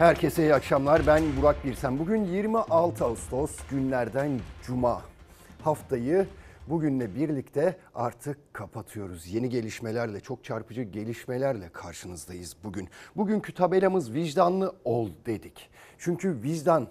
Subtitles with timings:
[0.00, 1.06] Herkese iyi akşamlar.
[1.06, 1.98] Ben Burak Birsen.
[1.98, 5.02] Bugün 26 Ağustos günlerden Cuma.
[5.62, 6.26] Haftayı
[6.66, 9.26] bugünle birlikte artık kapatıyoruz.
[9.26, 12.88] Yeni gelişmelerle, çok çarpıcı gelişmelerle karşınızdayız bugün.
[13.16, 15.70] Bugünkü tabelamız vicdanlı ol dedik.
[15.98, 16.88] Çünkü vicdan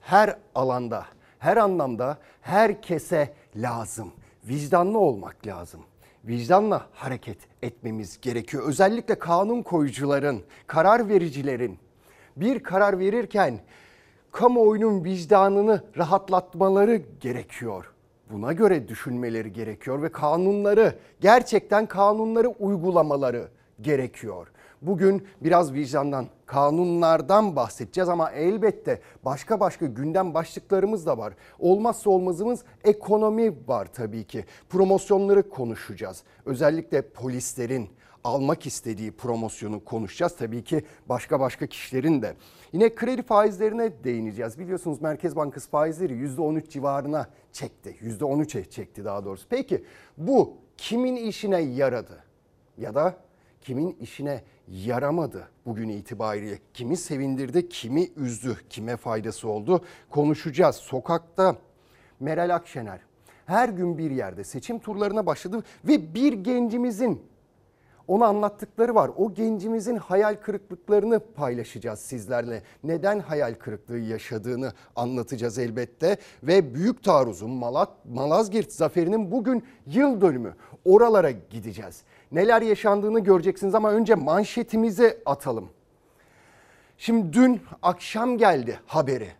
[0.00, 1.06] her alanda,
[1.38, 4.12] her anlamda herkese lazım.
[4.44, 5.80] Vicdanlı olmak lazım
[6.24, 8.68] vicdanla hareket etmemiz gerekiyor.
[8.68, 11.78] Özellikle kanun koyucuların, karar vericilerin
[12.40, 13.60] bir karar verirken
[14.32, 17.92] kamuoyunun vicdanını rahatlatmaları gerekiyor.
[18.30, 23.48] Buna göre düşünmeleri gerekiyor ve kanunları gerçekten kanunları uygulamaları
[23.80, 24.46] gerekiyor.
[24.82, 31.32] Bugün biraz vicdandan, kanunlardan bahsedeceğiz ama elbette başka başka gündem başlıklarımız da var.
[31.58, 34.44] Olmazsa olmazımız ekonomi var tabii ki.
[34.68, 36.22] Promosyonları konuşacağız.
[36.46, 37.88] Özellikle polislerin
[38.24, 40.36] almak istediği promosyonu konuşacağız.
[40.36, 42.34] Tabii ki başka başka kişilerin de.
[42.72, 44.58] Yine kredi faizlerine değineceğiz.
[44.58, 47.96] Biliyorsunuz Merkez Bankası faizleri %13 civarına çekti.
[48.02, 49.46] %13'e çekti daha doğrusu.
[49.48, 49.84] Peki
[50.16, 52.24] bu kimin işine yaradı?
[52.78, 53.16] Ya da
[53.60, 56.58] kimin işine yaramadı bugün itibariyle?
[56.74, 59.84] Kimi sevindirdi, kimi üzdü, kime faydası oldu?
[60.10, 60.76] Konuşacağız.
[60.76, 61.56] Sokakta
[62.20, 63.00] Meral Akşener
[63.46, 67.22] her gün bir yerde seçim turlarına başladı ve bir gencimizin
[68.10, 69.10] ona anlattıkları var.
[69.16, 72.62] O gencimizin hayal kırıklıklarını paylaşacağız sizlerle.
[72.84, 76.16] Neden hayal kırıklığı yaşadığını anlatacağız elbette.
[76.42, 80.54] Ve Büyük Taarruz'un Malat, Malazgirt zaferinin bugün yıl dönümü.
[80.84, 82.02] Oralara gideceğiz.
[82.32, 85.68] Neler yaşandığını göreceksiniz ama önce manşetimizi atalım.
[86.98, 89.39] Şimdi dün akşam geldi haberi.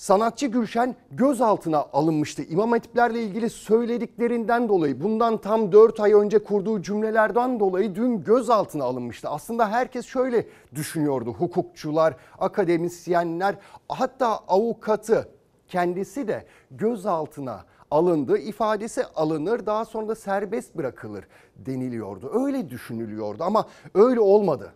[0.00, 2.42] Sanatçı Gülşen gözaltına alınmıştı.
[2.42, 8.84] İmam hatiplerle ilgili söylediklerinden dolayı bundan tam 4 ay önce kurduğu cümlelerden dolayı dün gözaltına
[8.84, 9.28] alınmıştı.
[9.28, 11.32] Aslında herkes şöyle düşünüyordu.
[11.32, 13.56] Hukukçular, akademisyenler
[13.88, 15.28] hatta avukatı
[15.68, 18.38] kendisi de gözaltına alındı.
[18.38, 21.24] ifadesi alınır daha sonra da serbest bırakılır
[21.56, 22.44] deniliyordu.
[22.44, 24.72] Öyle düşünülüyordu ama öyle olmadı.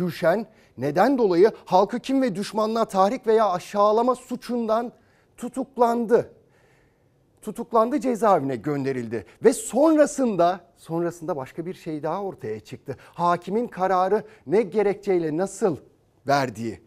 [0.00, 0.46] Gülşen
[0.78, 4.92] neden dolayı halkı kim ve düşmanlığa tahrik veya aşağılama suçundan
[5.36, 6.32] tutuklandı.
[7.42, 12.96] Tutuklandı cezaevine gönderildi ve sonrasında sonrasında başka bir şey daha ortaya çıktı.
[13.14, 15.76] Hakimin kararı ne gerekçeyle nasıl
[16.26, 16.80] verdiği.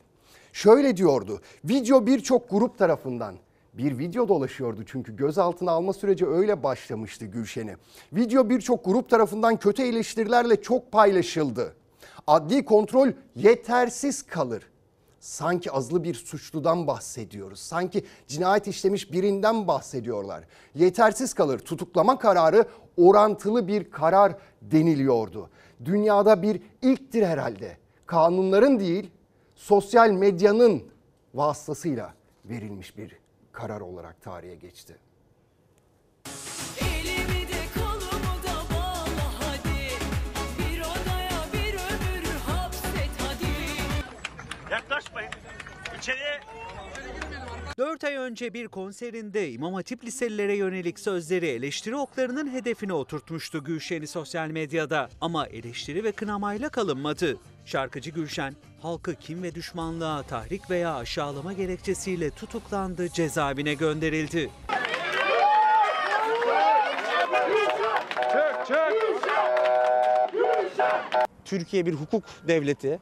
[0.53, 1.41] Şöyle diyordu.
[1.63, 3.35] Video birçok grup tarafından
[3.73, 7.75] bir video dolaşıyordu çünkü gözaltına alma süreci öyle başlamıştı Gülşen'i.
[8.13, 11.75] Video birçok grup tarafından kötü eleştirilerle çok paylaşıldı
[12.27, 14.63] adli kontrol yetersiz kalır.
[15.19, 17.59] Sanki azlı bir suçludan bahsediyoruz.
[17.59, 20.43] Sanki cinayet işlemiş birinden bahsediyorlar.
[20.75, 21.59] Yetersiz kalır.
[21.59, 22.65] Tutuklama kararı
[22.97, 25.49] orantılı bir karar deniliyordu.
[25.85, 27.77] Dünyada bir ilktir herhalde.
[28.05, 29.11] Kanunların değil,
[29.55, 30.83] sosyal medyanın
[31.33, 32.13] vasıtasıyla
[32.45, 33.17] verilmiş bir
[33.51, 34.97] karar olarak tarihe geçti.
[46.03, 46.39] İçeriye
[47.77, 54.07] 4 ay önce bir konserinde İmam Hatip liselilere yönelik sözleri eleştiri oklarının hedefine oturtmuştu Gülşen'i
[54.07, 55.09] sosyal medyada.
[55.21, 57.37] Ama eleştiri ve kınamayla kalınmadı.
[57.65, 64.49] Şarkıcı Gülşen, halkı kim ve düşmanlığa tahrik veya aşağılama gerekçesiyle tutuklandı, cezaevine gönderildi.
[71.45, 72.99] Türkiye bir hukuk devleti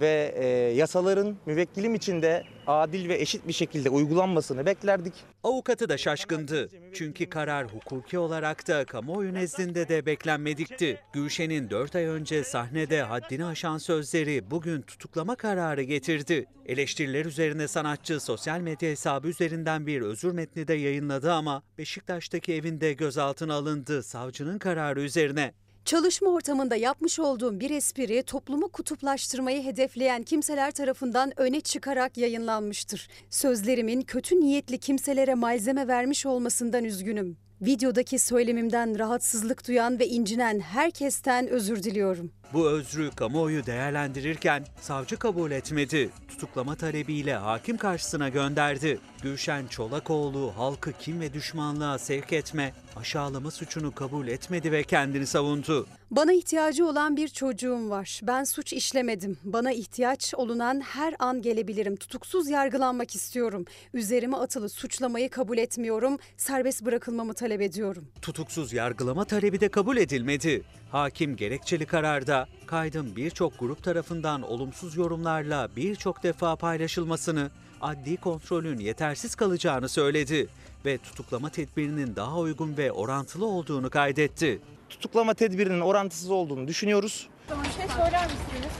[0.00, 5.14] ve e, yasaların müvekkilim içinde adil ve eşit bir şekilde uygulanmasını beklerdik.
[5.44, 6.70] Avukatı da şaşkındı.
[6.94, 11.00] Çünkü karar hukuki olarak da kamuoyu nezdinde de beklenmedikti.
[11.12, 16.46] Gülşen'in 4 ay önce sahnede haddini aşan sözleri bugün tutuklama kararı getirdi.
[16.66, 22.92] Eleştiriler üzerine sanatçı sosyal medya hesabı üzerinden bir özür metni de yayınladı ama Beşiktaş'taki evinde
[22.92, 25.52] gözaltına alındı savcının kararı üzerine.
[25.86, 33.08] Çalışma ortamında yapmış olduğum bir espri toplumu kutuplaştırmayı hedefleyen kimseler tarafından öne çıkarak yayınlanmıştır.
[33.30, 37.45] Sözlerimin kötü niyetli kimselere malzeme vermiş olmasından üzgünüm.
[37.62, 42.30] Videodaki söylemimden rahatsızlık duyan ve incinen herkesten özür diliyorum.
[42.52, 46.10] Bu özrü kamuoyu değerlendirirken savcı kabul etmedi.
[46.28, 48.98] Tutuklama talebiyle hakim karşısına gönderdi.
[49.22, 55.86] Gülşen Çolakoğlu halkı kim ve düşmanlığa sevk etme, aşağılama suçunu kabul etmedi ve kendini savundu.
[56.10, 58.20] Bana ihtiyacı olan bir çocuğum var.
[58.22, 59.38] Ben suç işlemedim.
[59.44, 61.96] Bana ihtiyaç olunan her an gelebilirim.
[61.96, 63.64] Tutuksuz yargılanmak istiyorum.
[63.94, 66.18] Üzerime atılı suçlamayı kabul etmiyorum.
[66.36, 68.08] Serbest bırakılmamı talep talep ediyorum.
[68.22, 70.62] Tutuksuz yargılama talebi de kabul edilmedi.
[70.92, 77.50] Hakim gerekçeli kararda kaydın birçok grup tarafından olumsuz yorumlarla birçok defa paylaşılmasını,
[77.80, 80.48] adli kontrolün yetersiz kalacağını söyledi
[80.84, 84.60] ve tutuklama tedbirinin daha uygun ve orantılı olduğunu kaydetti.
[84.90, 87.28] Tutuklama tedbirinin orantısız olduğunu düşünüyoruz.
[87.50, 88.72] Bir şey söyler misiniz?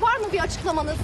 [0.00, 0.98] Var mı bir açıklamanız?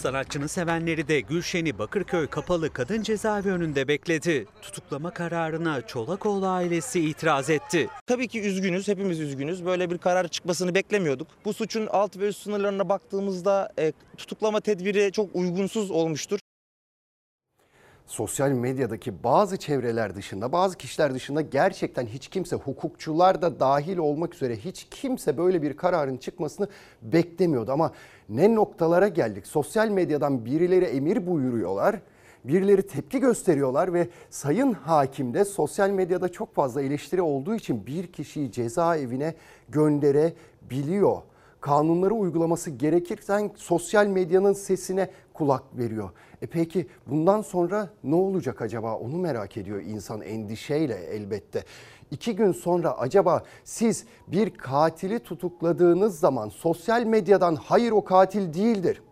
[0.00, 4.46] Sanatçının sevenleri de Gülşen'i Bakırköy Kapalı Kadın Cezaevi önünde bekledi.
[4.62, 7.88] Tutuklama kararına Çolakoğlu ailesi itiraz etti.
[8.06, 9.66] Tabii ki üzgünüz, hepimiz üzgünüz.
[9.66, 11.28] Böyle bir karar çıkmasını beklemiyorduk.
[11.44, 16.40] Bu suçun alt ve üst sınırlarına baktığımızda e, tutuklama tedbiri çok uygunsuz olmuştur.
[18.10, 24.34] Sosyal medyadaki bazı çevreler dışında, bazı kişiler dışında gerçekten hiç kimse, hukukçular da dahil olmak
[24.34, 26.68] üzere hiç kimse böyle bir kararın çıkmasını
[27.02, 27.72] beklemiyordu.
[27.72, 27.92] Ama
[28.28, 29.46] ne noktalara geldik?
[29.46, 32.00] Sosyal medyadan birileri emir buyuruyorlar,
[32.44, 38.06] birileri tepki gösteriyorlar ve sayın hakim de sosyal medyada çok fazla eleştiri olduğu için bir
[38.06, 39.34] kişiyi cezaevine
[39.68, 41.22] gönderebiliyor
[41.60, 46.10] kanunları uygulaması gerekirken sosyal medyanın sesine kulak veriyor.
[46.42, 51.64] E peki bundan sonra ne olacak acaba onu merak ediyor insan endişeyle elbette.
[52.10, 59.02] İki gün sonra acaba siz bir katili tutukladığınız zaman sosyal medyadan hayır o katil değildir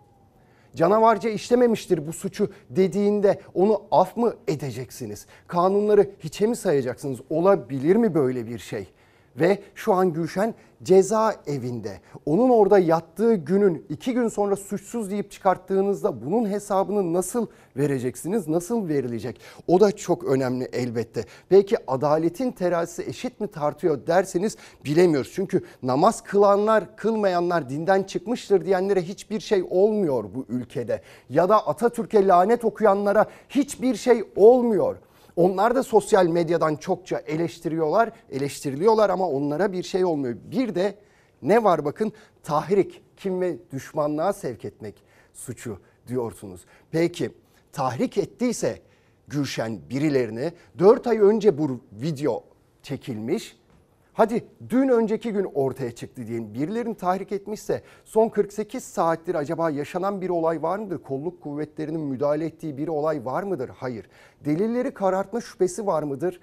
[0.78, 5.26] canavarca işlememiştir bu suçu dediğinde onu af mı edeceksiniz?
[5.46, 7.20] Kanunları hiçe mi sayacaksınız?
[7.30, 8.88] Olabilir mi böyle bir şey?
[9.36, 12.00] Ve şu an Gülşen cezaevinde.
[12.26, 17.46] Onun orada yattığı günün iki gün sonra suçsuz deyip çıkarttığınızda bunun hesabını nasıl
[17.76, 18.48] vereceksiniz?
[18.48, 19.40] Nasıl verilecek?
[19.68, 21.24] O da çok önemli elbette.
[21.50, 25.32] Belki adaletin terazisi eşit mi tartıyor derseniz bilemiyoruz.
[25.34, 31.02] Çünkü namaz kılanlar, kılmayanlar dinden çıkmıştır diyenlere hiçbir şey olmuyor bu ülkede.
[31.30, 34.96] Ya da Atatürk'e lanet okuyanlara hiçbir şey olmuyor.
[35.38, 40.36] Onlar da sosyal medyadan çokça eleştiriyorlar, eleştiriliyorlar ama onlara bir şey olmuyor.
[40.50, 40.94] Bir de
[41.42, 42.12] ne var bakın
[42.42, 44.94] tahrik, kim ve düşmanlığa sevk etmek
[45.34, 46.60] suçu diyorsunuz.
[46.90, 47.30] Peki
[47.72, 48.82] tahrik ettiyse
[49.28, 52.44] Gülşen birilerini 4 ay önce bu video
[52.82, 53.56] çekilmiş.
[54.18, 56.54] Hadi dün önceki gün ortaya çıktı diyelim.
[56.54, 61.02] Birilerini tahrik etmişse son 48 saattir acaba yaşanan bir olay var mıdır?
[61.02, 63.68] Kolluk kuvvetlerinin müdahale ettiği bir olay var mıdır?
[63.68, 64.08] Hayır.
[64.44, 66.40] Delilleri karartma şüphesi var mıdır?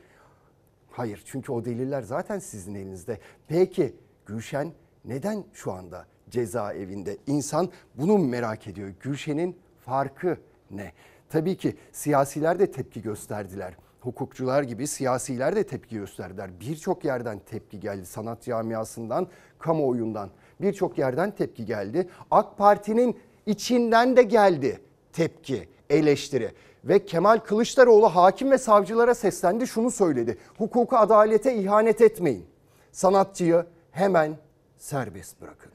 [0.92, 1.24] Hayır.
[1.26, 3.20] Çünkü o deliller zaten sizin elinizde.
[3.48, 3.96] Peki
[4.26, 4.72] Gülşen
[5.06, 7.18] neden şu anda cezaevinde?
[7.28, 8.90] İnsan bunu merak ediyor.
[9.00, 10.38] Gülşen'in farkı
[10.72, 10.92] ne?
[11.30, 16.50] Tabii ki siyasiler de tepki gösterdiler hukukçular gibi siyasiler de tepki gösterdiler.
[16.60, 19.28] Birçok yerden tepki geldi sanat camiasından,
[19.60, 20.30] kamuoyundan.
[20.62, 22.10] Birçok yerden tepki geldi.
[22.32, 24.82] AK Parti'nin içinden de geldi
[25.14, 26.52] tepki, eleştiri.
[26.84, 30.38] Ve Kemal Kılıçdaroğlu hakim ve savcılara seslendi şunu söyledi.
[30.58, 32.46] Hukuka adalete ihanet etmeyin.
[32.92, 34.38] Sanatçıyı hemen
[34.78, 35.75] serbest bırakın.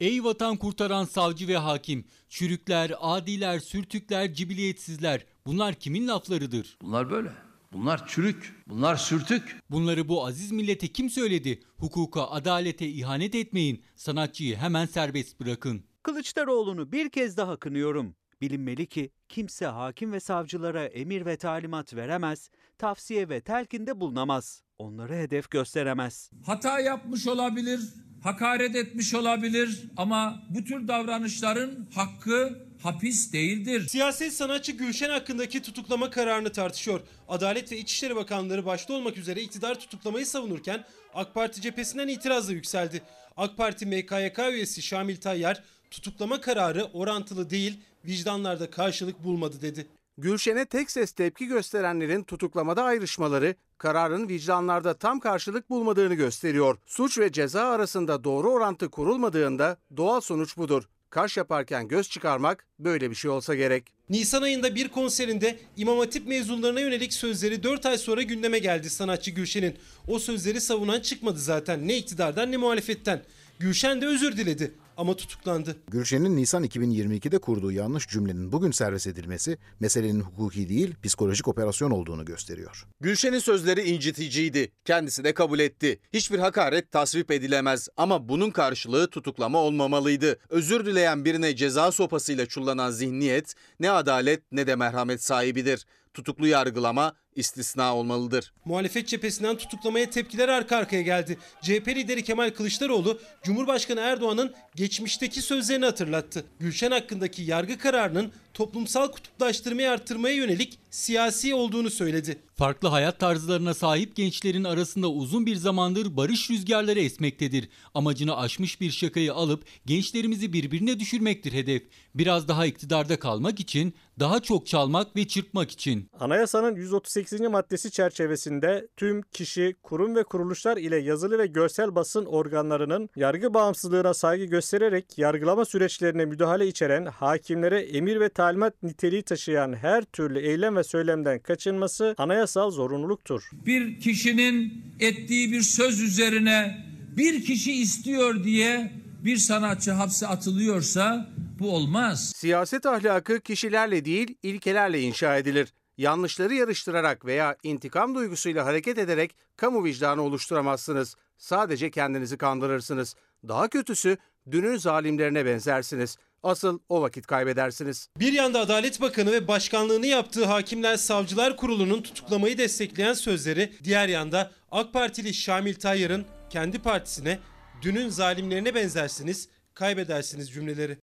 [0.00, 6.78] Ey vatan kurtaran savcı ve hakim, çürükler, adiler, sürtükler, cibiliyetsizler bunlar kimin laflarıdır?
[6.82, 7.30] Bunlar böyle.
[7.72, 8.54] Bunlar çürük.
[8.66, 9.60] Bunlar sürtük.
[9.70, 11.60] Bunları bu aziz millete kim söyledi?
[11.76, 15.84] Hukuka, adalete ihanet etmeyin, sanatçıyı hemen serbest bırakın.
[16.02, 18.14] Kılıçdaroğlu'nu bir kez daha kınıyorum.
[18.40, 24.62] Bilinmeli ki kimse hakim ve savcılara emir ve talimat veremez, tavsiye ve telkinde bulunamaz.
[24.78, 26.30] Onları hedef gösteremez.
[26.46, 27.80] hata yapmış olabilir,
[28.22, 33.88] hakaret etmiş olabilir ama bu tür davranışların hakkı hapis değildir.
[33.88, 37.00] Siyaset sanatçı Gülşen hakkındaki tutuklama kararını tartışıyor.
[37.28, 40.84] Adalet ve İçişleri Bakanları başta olmak üzere iktidar tutuklamayı savunurken
[41.14, 43.02] AK Parti cephesinden itiraz da yükseldi.
[43.36, 49.86] AK Parti MKYK üyesi Şamil Tayyar tutuklama kararı orantılı değil vicdanlarda karşılık bulmadı dedi.
[50.20, 56.78] Gülşen'e tek ses tepki gösterenlerin tutuklamada ayrışmaları kararın vicdanlarda tam karşılık bulmadığını gösteriyor.
[56.86, 60.88] Suç ve ceza arasında doğru orantı kurulmadığında doğal sonuç budur.
[61.10, 63.84] Kaş yaparken göz çıkarmak böyle bir şey olsa gerek.
[64.10, 69.30] Nisan ayında bir konserinde İmam Hatip mezunlarına yönelik sözleri 4 ay sonra gündeme geldi sanatçı
[69.30, 69.76] Gülşen'in.
[70.08, 73.22] O sözleri savunan çıkmadı zaten ne iktidardan ne muhalefetten.
[73.58, 75.76] Gülşen de özür diledi ama tutuklandı.
[75.90, 82.24] Gülşen'in Nisan 2022'de kurduğu yanlış cümlenin bugün serbest edilmesi meselenin hukuki değil psikolojik operasyon olduğunu
[82.24, 82.86] gösteriyor.
[83.00, 84.72] Gülşen'in sözleri inciticiydi.
[84.84, 86.00] Kendisi de kabul etti.
[86.12, 90.38] Hiçbir hakaret tasvip edilemez ama bunun karşılığı tutuklama olmamalıydı.
[90.48, 95.86] Özür dileyen birine ceza sopasıyla çullanan zihniyet ne adalet ne de merhamet sahibidir.
[96.14, 98.52] Tutuklu yargılama istisna olmalıdır.
[98.64, 101.38] Muhalefet cephesinden tutuklamaya tepkiler arka arkaya geldi.
[101.62, 106.44] CHP lideri Kemal Kılıçdaroğlu, Cumhurbaşkanı Erdoğan'ın geçmişteki sözlerini hatırlattı.
[106.60, 112.42] Gülşen hakkındaki yargı kararının toplumsal kutuplaştırmayı arttırmaya yönelik siyasi olduğunu söyledi.
[112.54, 117.68] Farklı hayat tarzlarına sahip gençlerin arasında uzun bir zamandır barış rüzgarları esmektedir.
[117.94, 121.82] Amacını aşmış bir şakayı alıp gençlerimizi birbirine düşürmektir hedef.
[122.14, 126.10] Biraz daha iktidarda kalmak için, daha çok çalmak ve çırpmak için.
[126.20, 127.40] Anayasanın 138.
[127.40, 134.14] maddesi çerçevesinde tüm kişi, kurum ve kuruluşlar ile yazılı ve görsel basın organlarının yargı bağımsızlığına
[134.14, 140.76] saygı göstererek yargılama süreçlerine müdahale içeren, hakimlere emir ve talimat niteliği taşıyan her türlü eylem
[140.76, 143.50] ve söylemden kaçınması anayasal zorunluluktur.
[143.66, 148.92] Bir kişinin ettiği bir söz üzerine bir kişi istiyor diye
[149.24, 152.32] bir sanatçı hapse atılıyorsa bu olmaz.
[152.36, 155.72] Siyaset ahlakı kişilerle değil, ilkelerle inşa edilir.
[155.98, 161.16] Yanlışları yarıştırarak veya intikam duygusuyla hareket ederek kamu vicdanı oluşturamazsınız.
[161.38, 163.14] Sadece kendinizi kandırırsınız.
[163.48, 164.16] Daha kötüsü
[164.50, 166.16] dünün zalimlerine benzersiniz.
[166.42, 168.08] Asıl o vakit kaybedersiniz.
[168.18, 174.50] Bir yanda Adalet Bakanı ve başkanlığını yaptığı Hakimler Savcılar Kurulu'nun tutuklamayı destekleyen sözleri, diğer yanda
[174.70, 177.38] AK Partili Şamil Tayyar'ın kendi partisine
[177.82, 180.98] dünün zalimlerine benzersiniz, kaybedersiniz cümleleri.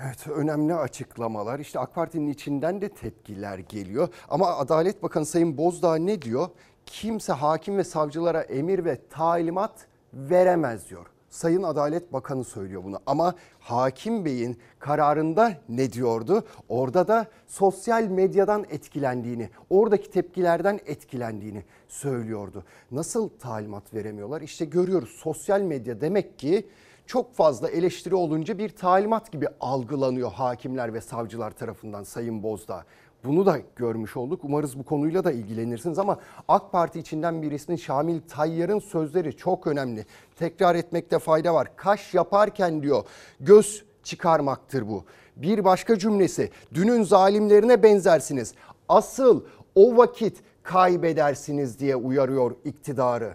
[0.00, 1.58] Evet önemli açıklamalar.
[1.58, 4.08] İşte AK Parti'nin içinden de tepkiler geliyor.
[4.28, 6.48] Ama Adalet Bakanı Sayın Bozdağ ne diyor?
[6.86, 11.11] Kimse hakim ve savcılara emir ve talimat veremez diyor.
[11.32, 16.44] Sayın Adalet Bakanı söylüyor bunu ama Hakim Bey'in kararında ne diyordu?
[16.68, 22.64] Orada da sosyal medyadan etkilendiğini, oradaki tepkilerden etkilendiğini söylüyordu.
[22.90, 24.40] Nasıl talimat veremiyorlar?
[24.40, 26.66] İşte görüyoruz sosyal medya demek ki
[27.06, 32.84] çok fazla eleştiri olunca bir talimat gibi algılanıyor hakimler ve savcılar tarafından Sayın Bozdağ.
[33.24, 34.44] Bunu da görmüş olduk.
[34.44, 40.06] Umarız bu konuyla da ilgilenirsiniz ama AK Parti içinden birisinin Şamil Tayyar'ın sözleri çok önemli.
[40.36, 41.76] Tekrar etmekte fayda var.
[41.76, 43.04] Kaş yaparken diyor
[43.40, 45.04] göz çıkarmaktır bu.
[45.36, 48.54] Bir başka cümlesi dünün zalimlerine benzersiniz.
[48.88, 53.34] Asıl o vakit kaybedersiniz diye uyarıyor iktidarı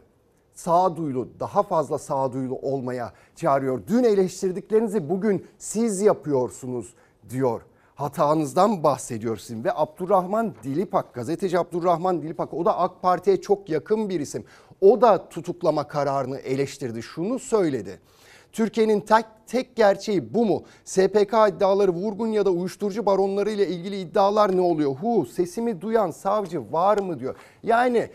[0.58, 3.82] sağduyulu, daha fazla sağduyulu olmaya çağırıyor.
[3.88, 6.94] Dün eleştirdiklerinizi bugün siz yapıyorsunuz
[7.30, 7.62] diyor.
[7.98, 14.10] Hatanızdan bahsediyor sizin ve Abdurrahman Dilipak, gazeteci Abdurrahman Dilipak o da AK Parti'ye çok yakın
[14.10, 14.46] bir isim.
[14.82, 17.04] O da tutuklama kararını eleştirdi.
[17.04, 18.00] Şunu söyledi.
[18.52, 20.64] Türkiye'nin tek, tek gerçeği bu mu?
[20.86, 24.96] SPK iddiaları vurgun ya da uyuşturucu baronları ile ilgili iddialar ne oluyor?
[24.96, 27.36] Hu sesimi duyan savcı var mı diyor.
[27.64, 28.10] Yani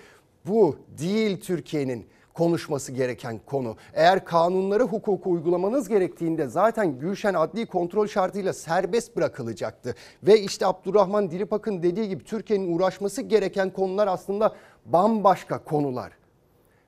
[0.46, 3.76] bu değil Türkiye'nin konuşması gereken konu.
[3.94, 9.94] Eğer kanunları hukuku uygulamanız gerektiğinde zaten Gülşen adli kontrol şartıyla serbest bırakılacaktı.
[10.22, 14.54] Ve işte Abdurrahman Dilipak'ın dediği gibi Türkiye'nin uğraşması gereken konular aslında
[14.86, 16.12] bambaşka konular.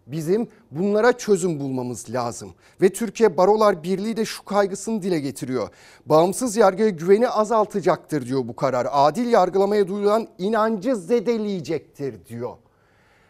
[0.06, 2.54] Bizim bunlara çözüm bulmamız lazım.
[2.80, 5.68] Ve Türkiye Barolar Birliği de şu kaygısını dile getiriyor.
[6.06, 8.86] Bağımsız yargıya güveni azaltacaktır diyor bu karar.
[8.90, 12.56] Adil yargılamaya duyulan inancı zedeleyecektir diyor.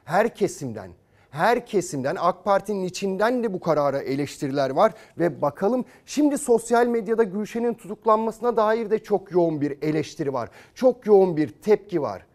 [0.05, 0.91] Her kesimden
[1.35, 7.23] her kesimden AK Parti'nin içinden de bu karara eleştiriler var ve bakalım şimdi sosyal medyada
[7.23, 10.51] Gülşen'in tutuklanmasına dair de çok yoğun bir eleştiri var.
[10.75, 12.27] Çok yoğun bir tepki var.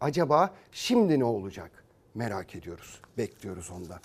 [0.00, 1.70] Acaba şimdi ne olacak?
[2.14, 3.00] Merak ediyoruz.
[3.18, 4.00] Bekliyoruz onda.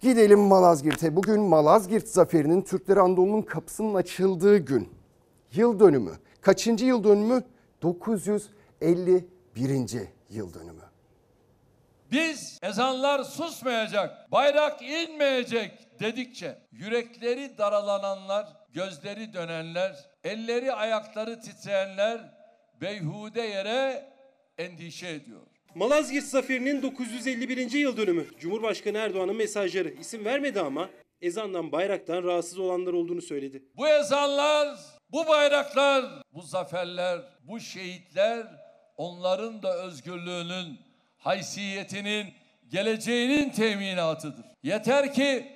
[0.00, 1.16] Gidelim Malazgirt'e.
[1.16, 4.88] Bugün Malazgirt zaferinin Türkleri Anadolu'nun kapısının açıldığı gün.
[5.52, 6.12] Yıl dönümü.
[6.40, 7.42] Kaçıncı yıl dönümü?
[7.82, 10.08] 951.
[10.30, 10.87] yıl dönümü.
[12.12, 22.20] Biz ezanlar susmayacak, bayrak inmeyecek dedikçe yürekleri daralananlar, gözleri dönenler, elleri ayakları titreyenler
[22.80, 24.12] beyhude yere
[24.58, 25.40] endişe ediyor.
[25.74, 27.72] Malazgirt Zaferi'nin 951.
[27.72, 28.26] yıl dönümü.
[28.38, 30.88] Cumhurbaşkanı Erdoğan'ın mesajları isim vermedi ama
[31.20, 33.62] ezandan bayraktan rahatsız olanlar olduğunu söyledi.
[33.76, 34.78] Bu ezanlar,
[35.12, 38.46] bu bayraklar, bu zaferler, bu şehitler
[38.96, 40.87] onların da özgürlüğünün
[41.18, 42.26] haysiyetinin,
[42.70, 44.44] geleceğinin teminatıdır.
[44.62, 45.46] Yeter ki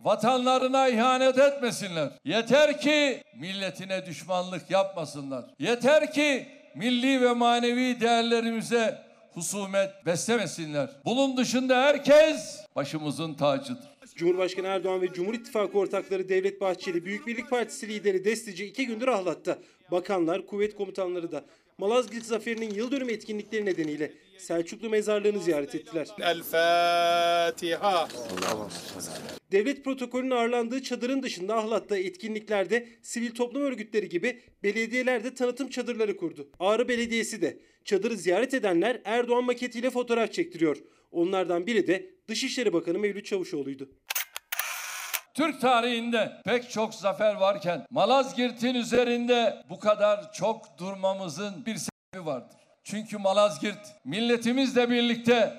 [0.00, 2.08] vatanlarına ihanet etmesinler.
[2.24, 5.44] Yeter ki milletine düşmanlık yapmasınlar.
[5.58, 8.98] Yeter ki milli ve manevi değerlerimize
[9.34, 10.90] husumet beslemesinler.
[11.04, 13.92] Bunun dışında herkes başımızın tacıdır.
[14.14, 19.08] Cumhurbaşkanı Erdoğan ve Cumhur İttifakı ortakları Devlet Bahçeli, Büyük Birlik Partisi lideri Destici iki gündür
[19.08, 19.58] ahlatta.
[19.90, 21.44] Bakanlar, kuvvet komutanları da
[21.78, 24.12] Malazgirt Zaferi'nin yıl dönümü etkinlikleri nedeniyle
[24.42, 26.08] Selçuklu mezarlığını ziyaret ettiler.
[26.20, 28.08] El Fatiha.
[29.52, 36.16] Devlet protokolünün ağırlandığı çadırın dışında Ahlat'ta etkinliklerde sivil toplum örgütleri gibi belediyeler de tanıtım çadırları
[36.16, 36.48] kurdu.
[36.58, 40.76] Ağrı Belediyesi de çadırı ziyaret edenler Erdoğan maketiyle fotoğraf çektiriyor.
[41.12, 43.90] Onlardan biri de Dışişleri Bakanı Mevlüt Çavuşoğlu'ydu.
[45.34, 52.61] Türk tarihinde pek çok zafer varken Malazgirt'in üzerinde bu kadar çok durmamızın bir sebebi vardır.
[52.84, 55.52] Çünkü Malazgirt milletimizle birlikte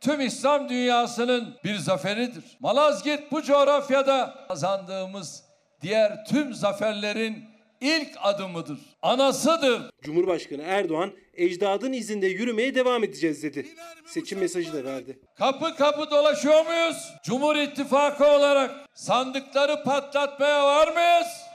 [0.00, 2.44] tüm İslam dünyasının bir zaferidir.
[2.60, 5.44] Malazgirt bu coğrafyada kazandığımız
[5.82, 7.44] diğer tüm zaferlerin
[7.80, 8.78] ilk adımıdır.
[9.02, 9.82] Anasıdır.
[10.02, 13.66] Cumhurbaşkanı Erdoğan ecdadın izinde yürümeye devam edeceğiz dedi.
[14.06, 15.18] Seçim mesajı da verdi.
[15.34, 17.12] Kapı kapı dolaşıyor muyuz?
[17.24, 21.47] Cumhur İttifakı olarak sandıkları patlatmaya var mıyız?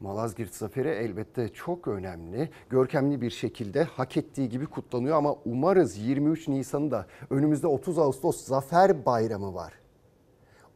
[0.00, 2.50] Malazgirt Zaferi elbette çok önemli.
[2.70, 9.06] Görkemli bir şekilde hak ettiği gibi kutlanıyor ama umarız 23 Nisan'da önümüzde 30 Ağustos Zafer
[9.06, 9.72] Bayramı var.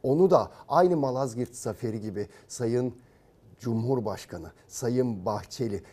[0.03, 2.95] Onu da aynı Malazgirt Zaferi gibi Sayın
[3.59, 5.83] Cumhurbaşkanı, Sayın Bahçeli,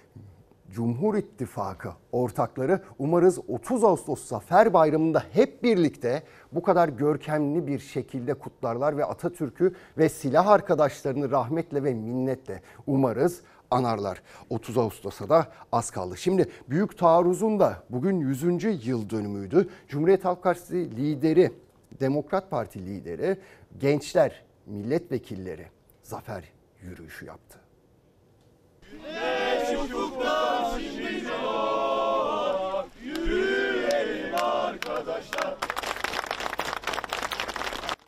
[0.70, 6.22] Cumhur İttifakı ortakları umarız 30 Ağustos Zafer Bayramı'nda hep birlikte
[6.52, 13.42] bu kadar görkemli bir şekilde kutlarlar ve Atatürk'ü ve silah arkadaşlarını rahmetle ve minnetle umarız
[13.70, 14.22] anarlar.
[14.50, 16.16] 30 Ağustos'a da az kaldı.
[16.16, 18.86] Şimdi Büyük Taarruz'un da bugün 100.
[18.86, 19.68] yıl dönümüydü.
[19.88, 21.52] Cumhuriyet Halk Partisi lideri,
[22.00, 23.38] Demokrat Parti lideri,
[23.78, 25.66] gençler, milletvekilleri
[26.02, 26.44] zafer
[26.82, 27.58] yürüyüşü yaptı.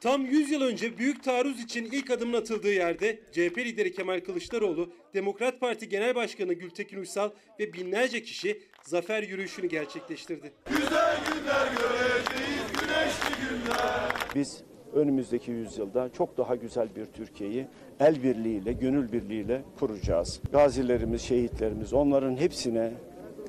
[0.01, 4.93] Tam 100 yıl önce büyük taarruz için ilk adımın atıldığı yerde CHP lideri Kemal Kılıçdaroğlu,
[5.15, 10.53] Demokrat Parti Genel Başkanı Gültekin Uysal ve binlerce kişi zafer yürüyüşünü gerçekleştirdi.
[10.71, 14.11] Güzel günler göreceğiz, güneşli günler.
[14.35, 14.63] Biz
[14.95, 17.67] önümüzdeki yüzyılda çok daha güzel bir Türkiye'yi
[18.01, 20.41] el birliğiyle, gönül birliğiyle kuracağız.
[20.53, 22.93] Gazilerimiz, şehitlerimiz onların hepsine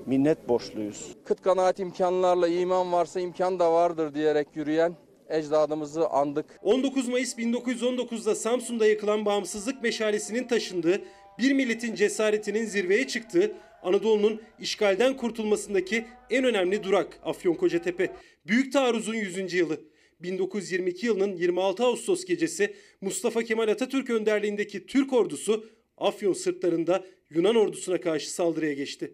[0.06, 1.16] minnet borçluyuz.
[1.26, 4.96] Kıt kanaat imkanlarla iman varsa imkan da vardır diyerek yürüyen
[5.30, 6.46] ecdadımızı andık.
[6.62, 11.02] 19 Mayıs 1919'da Samsun'da yakılan bağımsızlık meşalesinin taşındığı,
[11.40, 13.52] bir milletin cesaretinin zirveye çıktığı,
[13.84, 18.12] Anadolu'nun işgalden kurtulmasındaki en önemli durak Afyonkaratepe.
[18.46, 19.54] Büyük Taarruz'un 100.
[19.54, 19.80] yılı.
[20.20, 25.66] 1922 yılının 26 Ağustos gecesi Mustafa Kemal Atatürk önderliğindeki Türk ordusu
[25.98, 29.14] Afyon sırtlarında Yunan ordusuna karşı saldırıya geçti.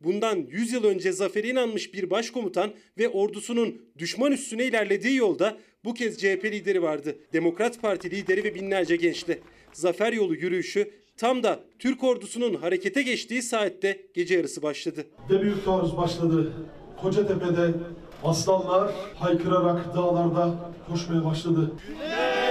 [0.00, 5.94] Bundan 100 yıl önce zafere inanmış bir başkomutan ve ordusunun düşman üstüne ilerlediği yolda bu
[5.94, 7.16] kez CHP lideri vardı.
[7.32, 9.38] Demokrat Parti lideri ve binlerce gençle.
[9.72, 15.06] Zafer yolu yürüyüşü tam da Türk ordusunun harekete geçtiği saatte gece yarısı başladı.
[15.28, 16.52] De büyük taarruz başladı.
[17.02, 17.70] Kocatepe'de
[18.24, 21.72] aslanlar haykırarak dağlarda koşmaya başladı.
[21.88, 22.49] Güneş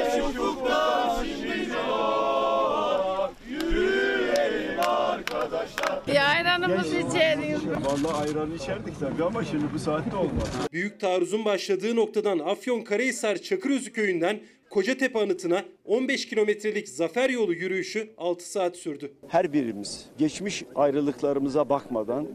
[6.12, 7.62] Bir ayranımızı içeriz.
[7.67, 10.50] Vallahi ayran içerdik tabii ama şimdi bu saatte olmaz.
[10.72, 18.13] Büyük taarruzun başladığı noktadan Afyon Karahisar Çakırözü köyünden Kocatepe anıtına 15 kilometrelik zafer yolu yürüyüşü
[18.17, 19.13] 6 saat sürdü.
[19.28, 22.28] Her birimiz geçmiş ayrılıklarımıza bakmadan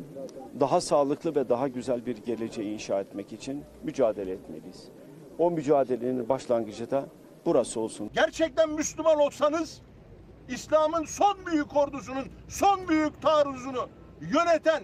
[0.61, 4.89] daha sağlıklı ve daha güzel bir geleceği inşa etmek için mücadele etmeliyiz.
[5.39, 7.07] O mücadelenin başlangıcı da
[7.47, 8.11] burası olsun.
[8.15, 9.83] Gerçekten Müslüman olsanız
[10.49, 13.89] İslam'ın son büyük ordusunun son büyük taarruzunu
[14.21, 14.83] yöneten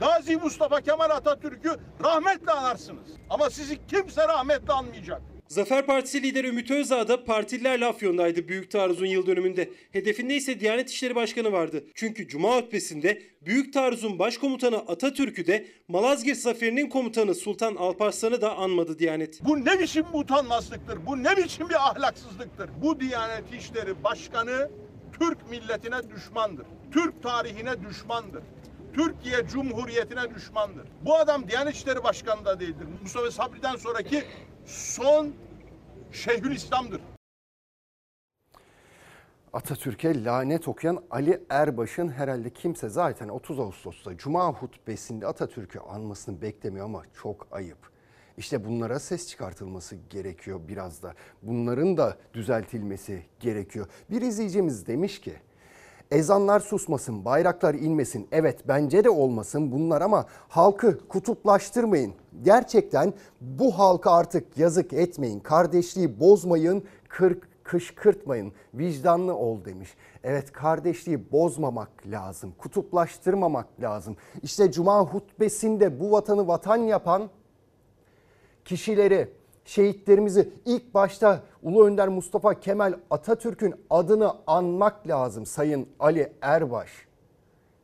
[0.00, 1.70] Gazi Mustafa Kemal Atatürk'ü
[2.04, 3.08] rahmetle anarsınız.
[3.30, 5.22] Ama sizi kimse rahmetle anmayacak.
[5.48, 9.70] Zafer Partisi lideri Ümit Özdağ da partililerle Afyon'daydı büyük taarruzun yıl dönümünde.
[9.92, 11.84] Hedefinde ise Diyanet İşleri Başkanı vardı.
[11.94, 18.98] Çünkü Cuma hutbesinde büyük taarruzun başkomutanı Atatürk'ü de Malazgirt Zaferi'nin komutanı Sultan Alparslan'ı da anmadı
[18.98, 19.44] Diyanet.
[19.44, 21.06] Bu ne biçim bir utanmazlıktır?
[21.06, 22.70] Bu ne biçim bir ahlaksızlıktır?
[22.82, 24.70] Bu Diyanet İşleri Başkanı
[25.20, 26.66] Türk milletine düşmandır.
[26.92, 28.42] Türk tarihine düşmandır.
[28.92, 30.88] Türkiye Cumhuriyeti'ne düşmandır.
[31.04, 32.86] Bu adam Diyanet İşleri Başkanı da değildir.
[33.02, 34.24] Mustafa Sabri'den sonraki
[34.66, 35.32] son
[36.12, 37.00] Şeyhülislam'dır.
[39.52, 46.84] Atatürk'e lanet okuyan Ali Erbaş'ın herhalde kimse zaten 30 Ağustos'ta Cuma hutbesinde Atatürk'ü anmasını beklemiyor
[46.84, 47.97] ama çok ayıp.
[48.38, 51.14] İşte bunlara ses çıkartılması gerekiyor biraz da.
[51.42, 53.86] Bunların da düzeltilmesi gerekiyor.
[54.10, 55.32] Bir izleyicimiz demiş ki
[56.10, 58.28] ezanlar susmasın, bayraklar inmesin.
[58.32, 62.14] Evet bence de olmasın bunlar ama halkı kutuplaştırmayın.
[62.42, 65.40] Gerçekten bu halka artık yazık etmeyin.
[65.40, 69.94] Kardeşliği bozmayın, kırk kışkırtmayın, vicdanlı ol demiş.
[70.24, 74.16] Evet kardeşliği bozmamak lazım, kutuplaştırmamak lazım.
[74.42, 77.30] İşte cuma hutbesinde bu vatanı vatan yapan
[78.68, 79.28] kişileri,
[79.64, 86.90] şehitlerimizi ilk başta Ulu Önder Mustafa Kemal Atatürk'ün adını anmak lazım Sayın Ali Erbaş.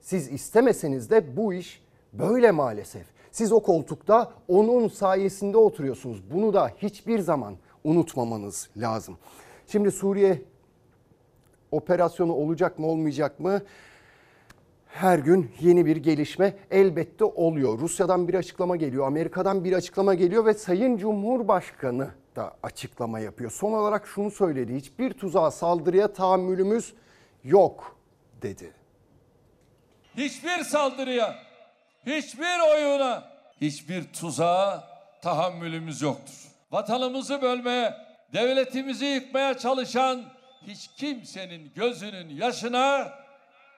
[0.00, 3.06] Siz istemeseniz de bu iş böyle maalesef.
[3.30, 6.22] Siz o koltukta onun sayesinde oturuyorsunuz.
[6.32, 9.18] Bunu da hiçbir zaman unutmamanız lazım.
[9.66, 10.42] Şimdi Suriye
[11.72, 13.62] operasyonu olacak mı olmayacak mı?
[14.94, 17.78] Her gün yeni bir gelişme elbette oluyor.
[17.78, 23.50] Rusya'dan bir açıklama geliyor, Amerika'dan bir açıklama geliyor ve Sayın Cumhurbaşkanı da açıklama yapıyor.
[23.50, 24.76] Son olarak şunu söyledi.
[24.76, 26.94] Hiçbir tuzağa saldırıya tahammülümüz
[27.44, 27.96] yok
[28.42, 28.72] dedi.
[30.16, 31.34] Hiçbir saldırıya,
[32.06, 33.24] hiçbir oyuna,
[33.60, 34.88] hiçbir tuzağa
[35.22, 36.48] tahammülümüz yoktur.
[36.70, 37.94] Vatanımızı bölmeye,
[38.32, 40.24] devletimizi yıkmaya çalışan
[40.66, 43.12] hiç kimsenin gözünün yaşına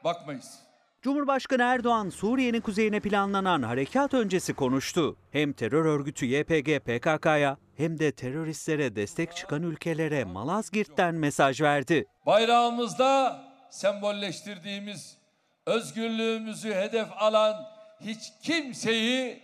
[0.05, 0.66] bakmayız.
[1.07, 5.17] Cumhurbaşkanı Erdoğan Suriye'nin kuzeyine planlanan harekat öncesi konuştu.
[5.31, 12.07] Hem terör örgütü YPG PKK'ya hem de teröristlere destek çıkan ülkelere Malazgirt'ten mesaj verdi.
[12.27, 13.41] Bayrağımızda
[13.71, 15.19] sembolleştirdiğimiz
[15.67, 17.55] özgürlüğümüzü hedef alan
[18.01, 19.43] hiç kimseyi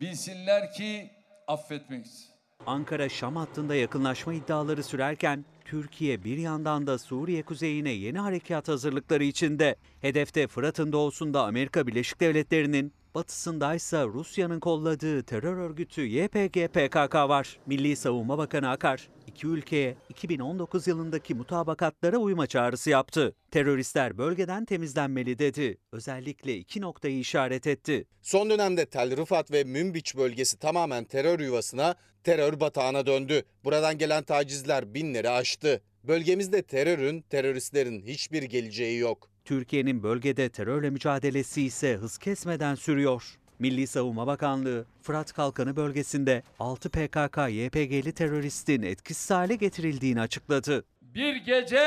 [0.00, 1.10] bilsinler ki
[1.46, 2.28] affetmeyiz.
[2.66, 9.24] Ankara Şam hattında yakınlaşma iddiaları sürerken Türkiye bir yandan da Suriye kuzeyine yeni harekat hazırlıkları
[9.24, 9.76] içinde.
[10.00, 17.58] Hedefte Fırat'ın doğusunda Amerika Birleşik Devletleri'nin, batısındaysa Rusya'nın kolladığı terör örgütü YPG PKK var.
[17.66, 23.34] Milli Savunma Bakanı Akar, iki ülkeye 2019 yılındaki mutabakatlara uyma çağrısı yaptı.
[23.50, 25.78] Teröristler bölgeden temizlenmeli dedi.
[25.92, 28.04] Özellikle iki noktayı işaret etti.
[28.22, 33.42] Son dönemde Tel Rifat ve Münbiç bölgesi tamamen terör yuvasına, terör batağına döndü.
[33.64, 35.82] Buradan gelen tacizler binleri aştı.
[36.04, 39.30] Bölgemizde terörün, teröristlerin hiçbir geleceği yok.
[39.44, 43.38] Türkiye'nin bölgede terörle mücadelesi ise hız kesmeden sürüyor.
[43.58, 50.84] Milli Savunma Bakanlığı, Fırat Kalkanı bölgesinde 6 PKK-YPG'li teröristin etkisiz hale getirildiğini açıkladı.
[51.02, 51.86] Bir gece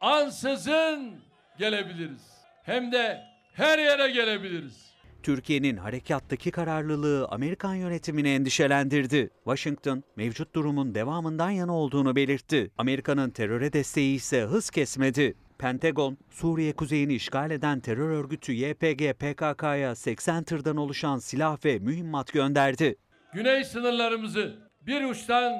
[0.00, 1.14] ansızın
[1.58, 2.22] gelebiliriz.
[2.62, 4.94] Hem de her yere gelebiliriz.
[5.22, 9.30] Türkiye'nin harekattaki kararlılığı Amerikan yönetimini endişelendirdi.
[9.44, 12.70] Washington mevcut durumun devamından yana olduğunu belirtti.
[12.78, 15.34] Amerika'nın teröre desteği ise hız kesmedi.
[15.58, 22.32] Pentagon, Suriye kuzeyini işgal eden terör örgütü YPG PKK'ya 80 tırdan oluşan silah ve mühimmat
[22.32, 22.96] gönderdi.
[23.32, 25.52] Güney sınırlarımızı bir uçtan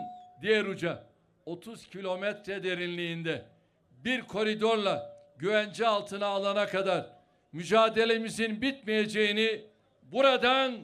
[0.43, 1.05] diğer uca
[1.47, 3.45] 30 kilometre derinliğinde
[4.05, 7.07] bir koridorla güvence altına alana kadar
[7.53, 9.65] mücadelemizin bitmeyeceğini
[10.03, 10.75] buradan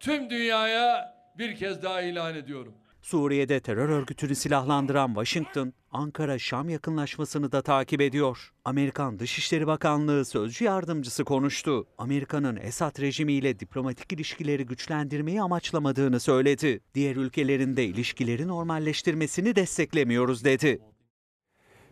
[0.00, 2.74] tüm dünyaya bir kez daha ilan ediyorum.
[3.04, 8.52] Suriye'de terör örgütünü silahlandıran Washington, Ankara-Şam yakınlaşmasını da takip ediyor.
[8.64, 11.86] Amerikan Dışişleri Bakanlığı sözcü yardımcısı konuştu.
[11.98, 16.80] Amerika'nın Esad rejimiyle diplomatik ilişkileri güçlendirmeyi amaçlamadığını söyledi.
[16.94, 20.80] Diğer ülkelerin de ilişkileri normalleştirmesini desteklemiyoruz dedi.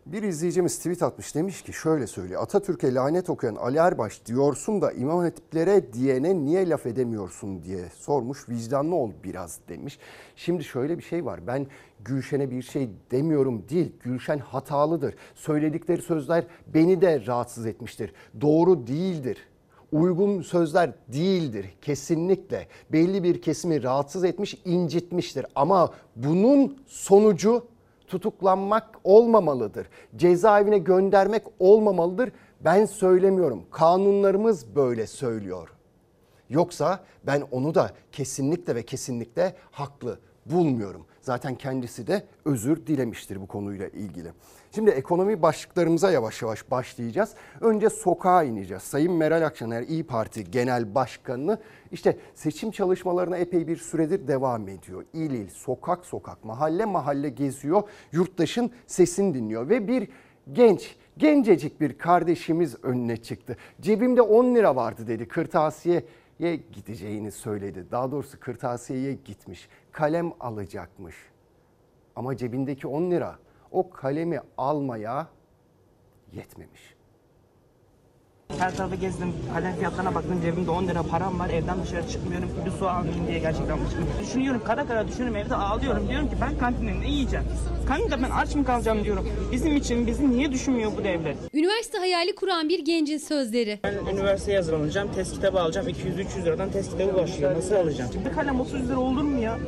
[0.07, 2.43] Bir izleyicimiz tweet atmış demiş ki şöyle söylüyor.
[2.43, 8.49] Atatürk'e lanet okuyan Ali Erbaş diyorsun da imam hatiplere diyene niye laf edemiyorsun diye sormuş.
[8.49, 9.99] Vicdanlı ol biraz demiş.
[10.37, 11.47] Şimdi şöyle bir şey var.
[11.47, 11.67] Ben
[12.05, 13.93] Gülşen'e bir şey demiyorum değil.
[14.01, 15.15] Gülşen hatalıdır.
[15.35, 18.13] Söyledikleri sözler beni de rahatsız etmiştir.
[18.41, 19.49] Doğru değildir
[19.93, 22.67] uygun sözler değildir kesinlikle.
[22.93, 25.47] Belli bir kesimi rahatsız etmiş, incitmiştir.
[25.55, 27.72] Ama bunun sonucu
[28.13, 29.87] tutuklanmak olmamalıdır.
[30.17, 32.33] Cezaevine göndermek olmamalıdır.
[32.61, 33.63] Ben söylemiyorum.
[33.71, 35.69] Kanunlarımız böyle söylüyor.
[36.51, 41.07] Yoksa ben onu da kesinlikle ve kesinlikle haklı bulmuyorum.
[41.23, 44.29] Zaten kendisi de özür dilemiştir bu konuyla ilgili.
[44.75, 47.35] Şimdi ekonomi başlıklarımıza yavaş yavaş başlayacağız.
[47.61, 48.83] Önce sokağa ineceğiz.
[48.83, 51.59] Sayın Meral Akşener İyi Parti Genel Başkanı
[51.93, 55.05] işte seçim çalışmalarına epey bir süredir devam ediyor.
[55.13, 57.83] İl il, sokak sokak, mahalle mahalle geziyor.
[58.13, 60.09] Yurttaşın sesini dinliyor ve bir
[60.53, 63.57] genç gencecik bir kardeşimiz önüne çıktı.
[63.81, 65.29] Cebimde 10 lira vardı dedi.
[65.29, 66.05] Kırtasiye
[66.51, 67.87] gideceğini söyledi.
[67.91, 69.69] Daha doğrusu kırtasiyeye gitmiş.
[69.93, 71.17] Kalem alacakmış.
[72.17, 73.39] Ama cebindeki 10 lira
[73.71, 75.29] o kalemi almaya
[76.33, 76.92] yetmemiş.
[78.59, 82.71] Her tarafı gezdim, kalem fiyatlarına baktım, cebimde 10 lira param var, evden dışarı çıkmıyorum, bir
[82.71, 84.09] su almayayım diye gerçekten çıkıyorum.
[84.23, 86.09] Düşünüyorum, kara kara düşünüyorum, evde ağlıyorum.
[86.09, 87.45] Diyorum ki ben kantinde ne yiyeceğim?
[87.89, 89.29] Kantinde ben aç mı kalacağım diyorum.
[89.53, 91.37] Bizim için bizi niye düşünmüyor bu devlet?
[91.55, 93.79] Üniversite hayali kuran bir gencin sözleri.
[93.85, 95.89] Ben üniversiteye hazırlanacağım, test kitabı alacağım.
[95.89, 97.55] 200-300 liradan test kitabı başlıyor.
[97.57, 98.11] Nasıl alacağım?
[98.29, 99.59] Bir kalem 30 lira olur mu ya?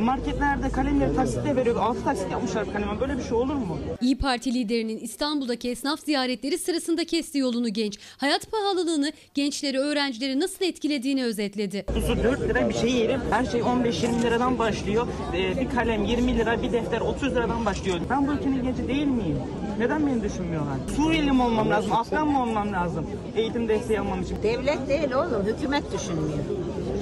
[0.00, 1.76] Marketlerde kalemleri taksitle veriyor.
[1.76, 3.00] 6 taksit yapmışlar kaleme.
[3.00, 3.78] Böyle bir şey olur mu?
[4.00, 7.98] İyi Parti liderinin İstanbul'daki esnaf ziyaretleri sırasında kesti yolunu genç.
[8.16, 11.84] Hayat pahalılığını gençleri, öğrencileri nasıl etkilediğini özetledi.
[11.86, 13.20] Kutusu 4 lira bir şey yerim.
[13.30, 15.06] Her şey 15-20 liradan başlıyor.
[15.34, 17.98] Ee, bir kalem 20 lira, bir defter 30 liradan başlıyor.
[18.10, 19.38] Ben bu ülkenin genci değil miyim?
[19.78, 20.76] Neden beni düşünmüyorlar?
[20.96, 23.06] Suriyeli mi olmam lazım, Afgan mı olmam lazım?
[23.36, 24.36] Eğitim desteği almam için.
[24.42, 26.38] Devlet değil oğlum, hükümet düşünmüyor.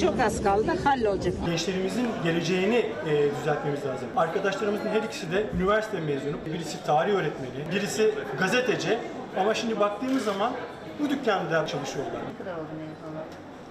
[0.00, 1.34] Çok az kaldı, hallolacak.
[1.46, 4.08] Gençlerimizin geleceğini e, düzeltmemiz lazım.
[4.16, 6.36] Arkadaşlarımızın her ikisi de üniversite mezunu.
[6.46, 8.98] Birisi tarih öğretmeni, birisi gazeteci.
[9.40, 10.52] Ama şimdi baktığımız zaman
[11.00, 12.20] bu dükkanda çalışıyorlar.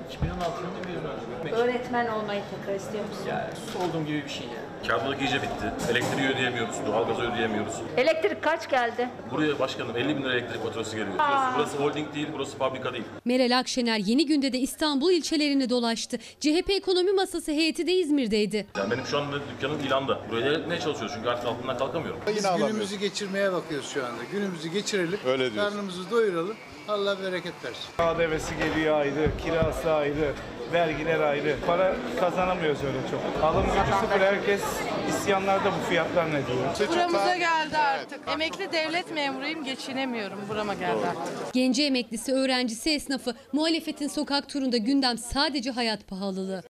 [0.10, 1.64] 2016 yılında mezun oldum.
[1.64, 3.26] Öğretmen olmayı tekrar istiyor musun?
[3.66, 4.65] Sus olduğum gibi bir şey yani.
[4.88, 5.74] Kağıtlık iyice bitti.
[5.92, 7.74] Elektriği ödeyemiyoruz, doğalgazı ödeyemiyoruz.
[7.98, 9.10] Elektrik kaç geldi?
[9.32, 11.16] Buraya başkanım 50 bin lira elektrik faturası geliyor.
[11.20, 11.30] Aa.
[11.30, 13.04] Burası, burası holding değil, burası fabrika değil.
[13.26, 16.18] Meral Akşener yeni günde de İstanbul ilçelerini dolaştı.
[16.40, 18.68] CHP ekonomi masası heyeti de İzmir'deydi.
[18.78, 20.20] Yani benim şu anda dükkanım ilanda.
[20.32, 22.20] Buraya ne çalışıyoruz çünkü artık altından kalkamıyorum.
[22.36, 24.24] Biz günümüzü geçirmeye bakıyoruz şu anda.
[24.32, 25.72] Günümüzü geçirelim, Öyle diyorsun.
[25.72, 26.56] karnımızı doyuralım.
[26.88, 27.90] Allah bereket versin.
[27.98, 30.34] KDV'si geliyor ayrı, kirası ayrı,
[30.74, 31.56] vergiler ayrı.
[31.68, 33.44] Para kazanamıyoruz öyle çok.
[33.44, 34.20] Alım gücü sıfır.
[34.20, 34.62] Herkes
[35.10, 36.90] isyanlarda bu fiyatlar ne diyor?
[36.90, 38.20] Buramıza geldi artık.
[38.28, 40.40] Emekli devlet memuruyum, geçinemiyorum.
[40.50, 41.54] Burama geldi artık.
[41.54, 46.64] Genci emeklisi, öğrencisi, esnafı, muhalefetin sokak turunda gündem sadece hayat pahalılığı.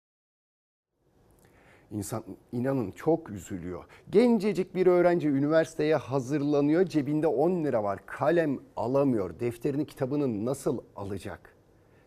[1.90, 3.84] İnsan inanın çok üzülüyor.
[4.10, 6.86] Gencecik bir öğrenci üniversiteye hazırlanıyor.
[6.86, 7.98] Cebinde 10 lira var.
[8.06, 9.40] Kalem alamıyor.
[9.40, 11.56] Defterini kitabını nasıl alacak?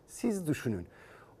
[0.06, 0.86] Siz düşünün.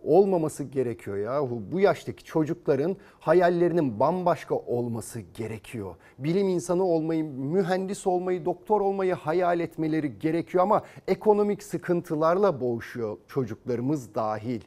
[0.04, 1.62] Olmaması gerekiyor yahu.
[1.72, 5.94] Bu yaştaki çocukların hayallerinin bambaşka olması gerekiyor.
[6.18, 14.14] Bilim insanı olmayı, mühendis olmayı, doktor olmayı hayal etmeleri gerekiyor ama ekonomik sıkıntılarla boğuşuyor çocuklarımız
[14.14, 14.60] dahil.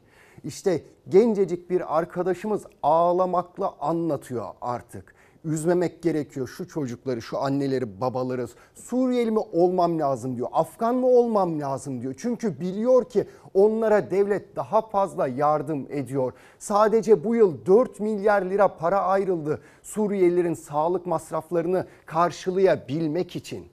[0.44, 5.13] İşte gencecik bir arkadaşımız ağlamakla anlatıyor artık.
[5.44, 8.46] Üzmemek gerekiyor şu çocukları, şu anneleri, babaları.
[8.74, 10.48] Suriyeli mi olmam lazım diyor.
[10.52, 12.14] Afgan mı olmam lazım diyor.
[12.18, 16.32] Çünkü biliyor ki onlara devlet daha fazla yardım ediyor.
[16.58, 23.66] Sadece bu yıl 4 milyar lira para ayrıldı Suriyelilerin sağlık masraflarını karşılayabilmek için.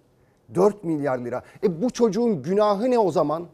[0.56, 1.44] 4 milyar lira.
[1.64, 3.48] E bu çocuğun günahı ne o zaman?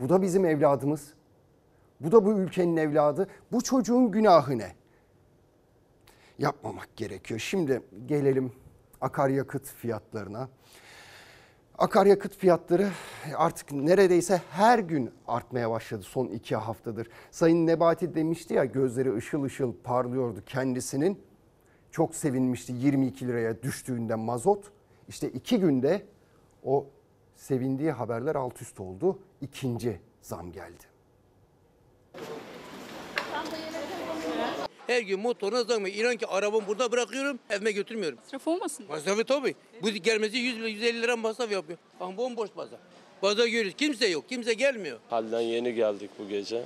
[0.00, 1.14] Bu da bizim evladımız.
[2.00, 3.28] Bu da bu ülkenin evladı.
[3.52, 4.83] Bu çocuğun günahı ne?
[6.38, 7.40] Yapmamak gerekiyor.
[7.40, 8.52] Şimdi gelelim
[9.00, 10.48] akaryakıt fiyatlarına.
[11.78, 12.90] Akaryakıt fiyatları
[13.36, 17.08] artık neredeyse her gün artmaya başladı son iki haftadır.
[17.30, 21.22] Sayın Nebati demişti ya gözleri ışıl ışıl parlıyordu kendisinin.
[21.90, 24.72] Çok sevinmişti 22 liraya düştüğünde mazot.
[25.08, 26.06] İşte iki günde
[26.64, 26.86] o
[27.36, 29.18] sevindiği haberler alt üst oldu.
[29.40, 30.84] İkinci zam geldi.
[34.86, 35.86] Her gün motoruna zam.
[35.86, 38.18] İnan ki arabamı burada bırakıyorum, evime götürmüyorum.
[38.24, 38.86] Masraf olmasın?
[38.88, 39.54] Masrafı tabii.
[39.82, 41.78] Bu gelmesi 100 lira, 150 lira masraf yapıyor.
[42.00, 42.78] Ama bomboş pazar.
[43.20, 43.74] Pazar görüyoruz.
[43.78, 44.28] Kimse yok.
[44.28, 44.98] Kimse gelmiyor.
[45.10, 46.62] Halden yeni geldik bu gece.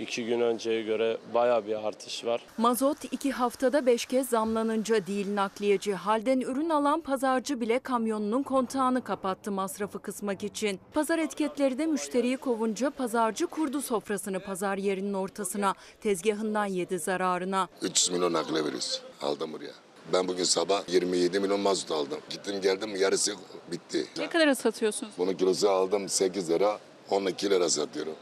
[0.00, 2.40] İki gün önceye göre baya bir artış var.
[2.58, 9.04] Mazot iki haftada beş kez zamlanınca değil nakliyeci halden ürün alan pazarcı bile kamyonunun kontağını
[9.04, 10.80] kapattı masrafı kısmak için.
[10.94, 15.74] Pazar etiketleri de müşteriyi kovunca pazarcı kurdu sofrasını pazar yerinin ortasına.
[16.00, 17.68] Tezgahından yedi zararına.
[17.82, 19.02] 300 milyon nakle veriyoruz.
[19.22, 19.72] Aldım buraya.
[20.12, 22.18] Ben bugün sabah 27 milyon mazot aldım.
[22.30, 23.32] Gittim geldim yarısı
[23.72, 24.06] bitti.
[24.18, 25.12] Ne kadara satıyorsunuz?
[25.18, 26.78] Bunun kilosu aldım 8 lira,
[27.10, 28.14] 12 lira satıyorum.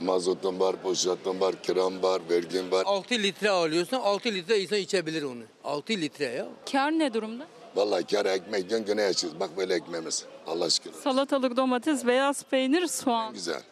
[0.00, 2.82] Mazotum var, poşetim var, kiram var, vergim var.
[2.86, 5.42] 6 litre alıyorsan 6 litre insan içebilir onu.
[5.64, 6.46] 6 litre ya.
[6.72, 7.46] Kar ne durumda?
[7.76, 9.40] Vallahi kar ekmek diyorsun gene yaşıyoruz.
[9.40, 10.24] Bak böyle ekmeğimiz.
[10.46, 10.92] Allah aşkına.
[10.92, 13.34] Salatalık, domates, beyaz peynir, soğan.
[13.34, 13.62] Güzel.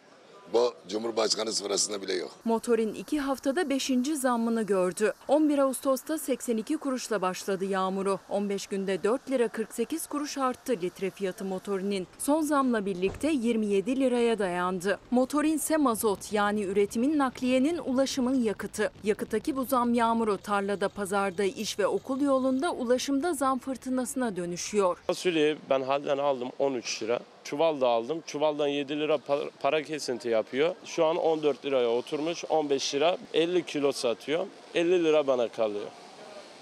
[0.53, 2.31] Bu Cumhurbaşkanı sırasında bile yok.
[2.45, 3.91] Motorin iki haftada 5.
[4.15, 5.13] zammını gördü.
[5.27, 8.19] 11 Ağustos'ta 82 kuruşla başladı yağmuru.
[8.29, 12.07] 15 günde 4 lira 48 kuruş arttı litre fiyatı motorinin.
[12.17, 14.99] Son zamla birlikte 27 liraya dayandı.
[15.11, 18.91] Motorin ise mazot yani üretimin nakliyenin ulaşımın yakıtı.
[19.03, 24.97] Yakıttaki bu zam yağmuru tarlada, pazarda, iş ve okul yolunda ulaşımda zam fırtınasına dönüşüyor.
[25.07, 27.19] Fasulyeyi ben halden aldım 13 lira.
[27.49, 28.23] Çuval da aldım.
[28.25, 30.75] Çuvaldan 7 lira pa- para kesinti yapıyor.
[30.85, 32.45] Şu an 14 liraya oturmuş.
[32.49, 34.45] 15 lira 50 kilo satıyor.
[34.75, 35.85] 50 lira bana kalıyor.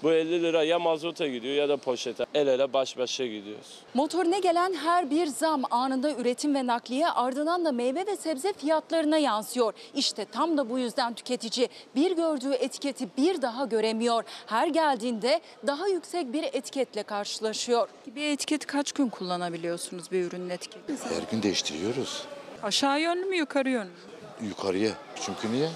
[0.02, 2.26] Bu 50 lira ya mazota gidiyor ya da poşete.
[2.34, 3.78] El ele baş başa gidiyoruz.
[3.94, 9.18] Motorine gelen her bir zam anında üretim ve nakliye ardından da meyve ve sebze fiyatlarına
[9.18, 9.72] yansıyor.
[9.94, 14.24] İşte tam da bu yüzden tüketici bir gördüğü etiketi bir daha göremiyor.
[14.46, 17.88] Her geldiğinde daha yüksek bir etiketle karşılaşıyor.
[18.06, 20.92] Bir etiket kaç gün kullanabiliyorsunuz bir ürünün etiketi?
[20.92, 22.24] Her gün değiştiriyoruz.
[22.62, 24.48] Aşağı yönlü mü yukarı yönlü mü?
[24.48, 24.90] Yukarıya.
[25.20, 25.68] Çünkü niye?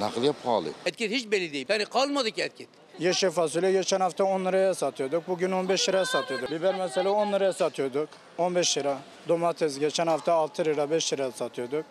[0.00, 0.68] Nakliye pahalı.
[0.86, 1.66] Etket hiç belli değil.
[1.68, 2.68] Yani kalmadı ki etket.
[2.98, 5.28] Yeşil fasulye geçen hafta 10 liraya satıyorduk.
[5.28, 6.50] Bugün 15 liraya satıyorduk.
[6.50, 8.08] Biber mesela 10 liraya satıyorduk.
[8.38, 8.98] 15 lira.
[9.28, 11.84] Domates geçen hafta 6 lira 5 liraya satıyorduk.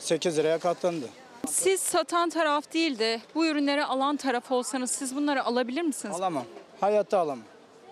[0.00, 1.06] 8 liraya katlandı.
[1.48, 6.16] Siz satan taraf değil de bu ürünleri alan taraf olsanız siz bunları alabilir misiniz?
[6.16, 6.44] Alamam.
[6.80, 7.44] Hayatta alamam.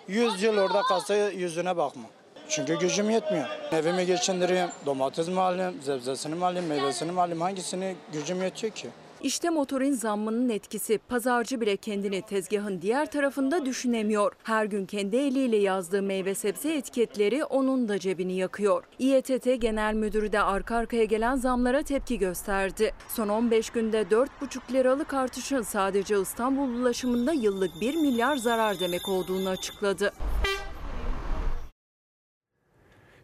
[0.08, 2.02] 100 yıl orada kalsa yüzüne bakma.
[2.48, 3.46] Çünkü gücüm yetmiyor.
[3.72, 8.88] Evimi geçindireyim, domates mi alayım, zebzesini mi alayım, meyvesini mi alayım hangisini gücüm yetiyor ki?
[9.22, 10.98] İşte motorin zammının etkisi.
[10.98, 14.32] Pazarcı bile kendini tezgahın diğer tarafında düşünemiyor.
[14.42, 18.84] Her gün kendi eliyle yazdığı meyve sebze etiketleri onun da cebini yakıyor.
[18.98, 22.94] İETT Genel Müdürü de arka arkaya gelen zamlara tepki gösterdi.
[23.08, 29.48] Son 15 günde 4,5 liralık artışın sadece İstanbul ulaşımında yıllık 1 milyar zarar demek olduğunu
[29.48, 30.12] açıkladı.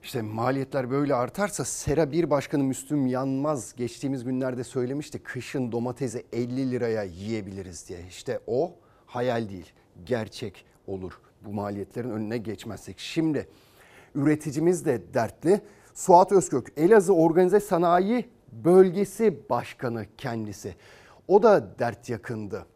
[0.06, 5.18] İşte maliyetler böyle artarsa Sera 1 Başkanı Müslüm Yanmaz geçtiğimiz günlerde söylemişti.
[5.18, 7.98] Kışın domatesi 50 liraya yiyebiliriz diye.
[8.08, 8.74] İşte o
[9.06, 9.72] hayal değil,
[10.04, 12.98] gerçek olur bu maliyetlerin önüne geçmezsek.
[12.98, 13.48] Şimdi
[14.14, 15.60] üreticimiz de dertli.
[15.94, 20.74] Suat Özkök, Elazığ Organize Sanayi Bölgesi Başkanı kendisi.
[21.28, 22.66] O da dert yakındı.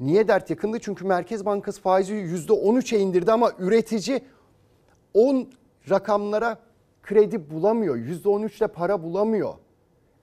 [0.00, 0.78] Niye dert yakındı?
[0.80, 4.20] Çünkü Merkez Bankası faizi %13'e indirdi ama üretici
[5.14, 5.48] 10
[5.90, 6.65] rakamlara
[7.06, 7.96] kredi bulamıyor.
[7.96, 9.54] %13'le para bulamıyor.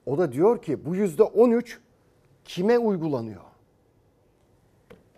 [0.06, 1.78] O da diyor ki bu %13
[2.46, 3.41] kime uygulanıyor?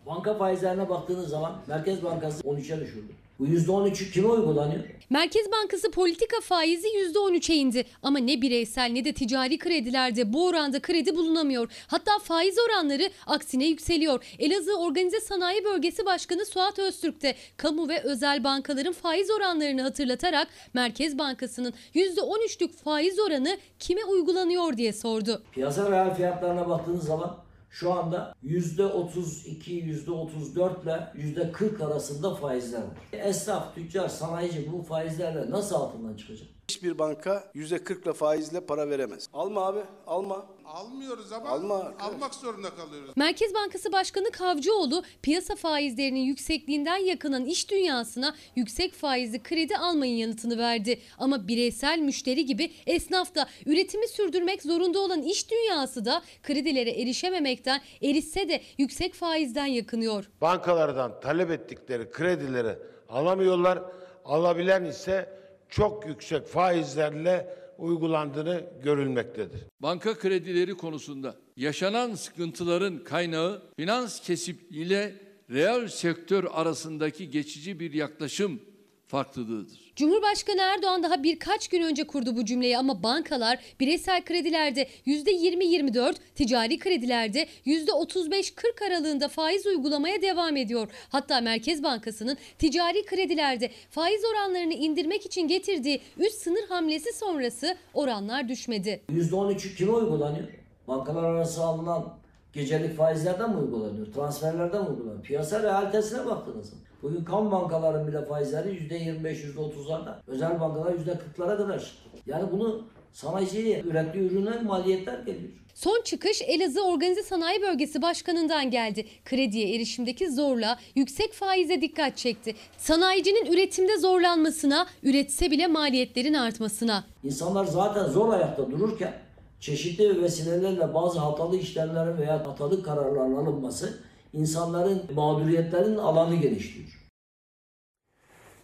[0.05, 3.13] Banka faizlerine baktığınız zaman Merkez Bankası 13'e düşürdü.
[3.39, 4.83] Bu %13'ü kime uygulanıyor?
[5.09, 10.81] Merkez Bankası politika faizi %13'e indi ama ne bireysel ne de ticari kredilerde bu oranda
[10.81, 11.71] kredi bulunamıyor.
[11.87, 14.23] Hatta faiz oranları aksine yükseliyor.
[14.39, 20.47] Elazığ Organize Sanayi Bölgesi Başkanı Suat Öztürk de kamu ve özel bankaların faiz oranlarını hatırlatarak
[20.73, 25.43] Merkez Bankası'nın %13'lük faiz oranı kime uygulanıyor diye sordu.
[25.51, 27.44] Piyasa reel fiyatlarına baktığınız zaman
[27.75, 32.97] şu anda %32, %34 ile %40 arasında faizler var.
[33.11, 36.47] Esnaf, tüccar, sanayici bu faizlerle nasıl altından çıkacak?
[36.69, 39.29] Hiçbir banka %40 ile faizle para veremez.
[39.33, 40.45] Alma abi, alma.
[40.65, 41.93] Almıyoruz ama Alma.
[41.99, 43.11] almak zorunda kalıyoruz.
[43.15, 50.57] Merkez Bankası Başkanı Kavcıoğlu piyasa faizlerinin yüksekliğinden yakınan iş dünyasına yüksek faizli kredi almayın yanıtını
[50.57, 50.99] verdi.
[51.17, 57.81] Ama bireysel müşteri gibi esnaf da üretimi sürdürmek zorunda olan iş dünyası da kredilere erişememekten
[58.01, 60.29] erişse de yüksek faizden yakınıyor.
[60.41, 62.77] Bankalardan talep ettikleri kredileri
[63.09, 63.79] alamıyorlar.
[64.25, 69.61] Alabilen ise çok yüksek faizlerle uygulandığını görülmektedir.
[69.79, 75.15] Banka kredileri konusunda yaşanan sıkıntıların kaynağı finans kesip ile
[75.49, 78.61] reel sektör arasındaki geçici bir yaklaşım
[79.07, 79.84] farklılığıdır.
[79.95, 86.79] Cumhurbaşkanı Erdoğan daha birkaç gün önce kurdu bu cümleyi ama bankalar bireysel kredilerde %20-24, ticari
[86.79, 90.87] kredilerde %35-40 aralığında faiz uygulamaya devam ediyor.
[91.09, 98.49] Hatta Merkez Bankası'nın ticari kredilerde faiz oranlarını indirmek için getirdiği üst sınır hamlesi sonrası oranlar
[98.49, 99.01] düşmedi.
[99.11, 100.47] %13'ü kime uygulanıyor?
[100.87, 102.13] Bankalar arası alınan
[102.53, 104.13] gecelik faizlerden mi uygulanıyor?
[104.13, 105.23] Transferlerden mi uygulanıyor?
[105.23, 106.79] Piyasa realitesine baktınız mı?
[107.03, 110.15] Bugün kamu bankaların bile faizleri %25-%30'larda.
[110.27, 112.09] Özel bankalar %40'lara kadar çıktı.
[112.25, 112.81] Yani bunu
[113.13, 115.51] sanayiciye ürettiği ürüne maliyetler geliyor.
[115.73, 119.05] Son çıkış Elazığ Organize Sanayi Bölgesi Başkanı'ndan geldi.
[119.25, 122.55] Krediye erişimdeki zorla yüksek faize dikkat çekti.
[122.77, 127.03] Sanayicinin üretimde zorlanmasına, üretse bile maliyetlerin artmasına.
[127.23, 129.13] İnsanlar zaten zor ayakta dururken
[129.59, 133.93] çeşitli vesilelerle bazı hatalı işlemlerin veya hatalı kararların alınması
[134.35, 136.85] insanların mağduriyetlerin alanı genişliyor.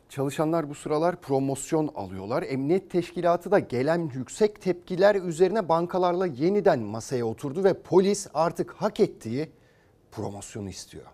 [0.10, 2.44] Çalışanlar bu sıralar promosyon alıyorlar.
[2.44, 9.00] Emniyet teşkilatı da gelen yüksek tepkiler üzerine bankalarla yeniden masaya oturdu ve polis artık hak
[9.00, 9.50] ettiği
[10.12, 11.06] promosyonu istiyor.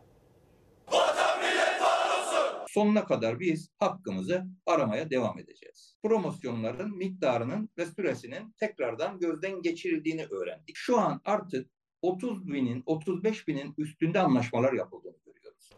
[2.68, 5.96] Sonuna kadar biz hakkımızı aramaya devam edeceğiz.
[6.04, 10.76] Promosyonların miktarının ve süresinin tekrardan gözden geçirildiğini öğrendik.
[10.76, 11.70] Şu an artık
[12.02, 15.27] 30 binin, 35 binin üstünde anlaşmalar görüyoruz.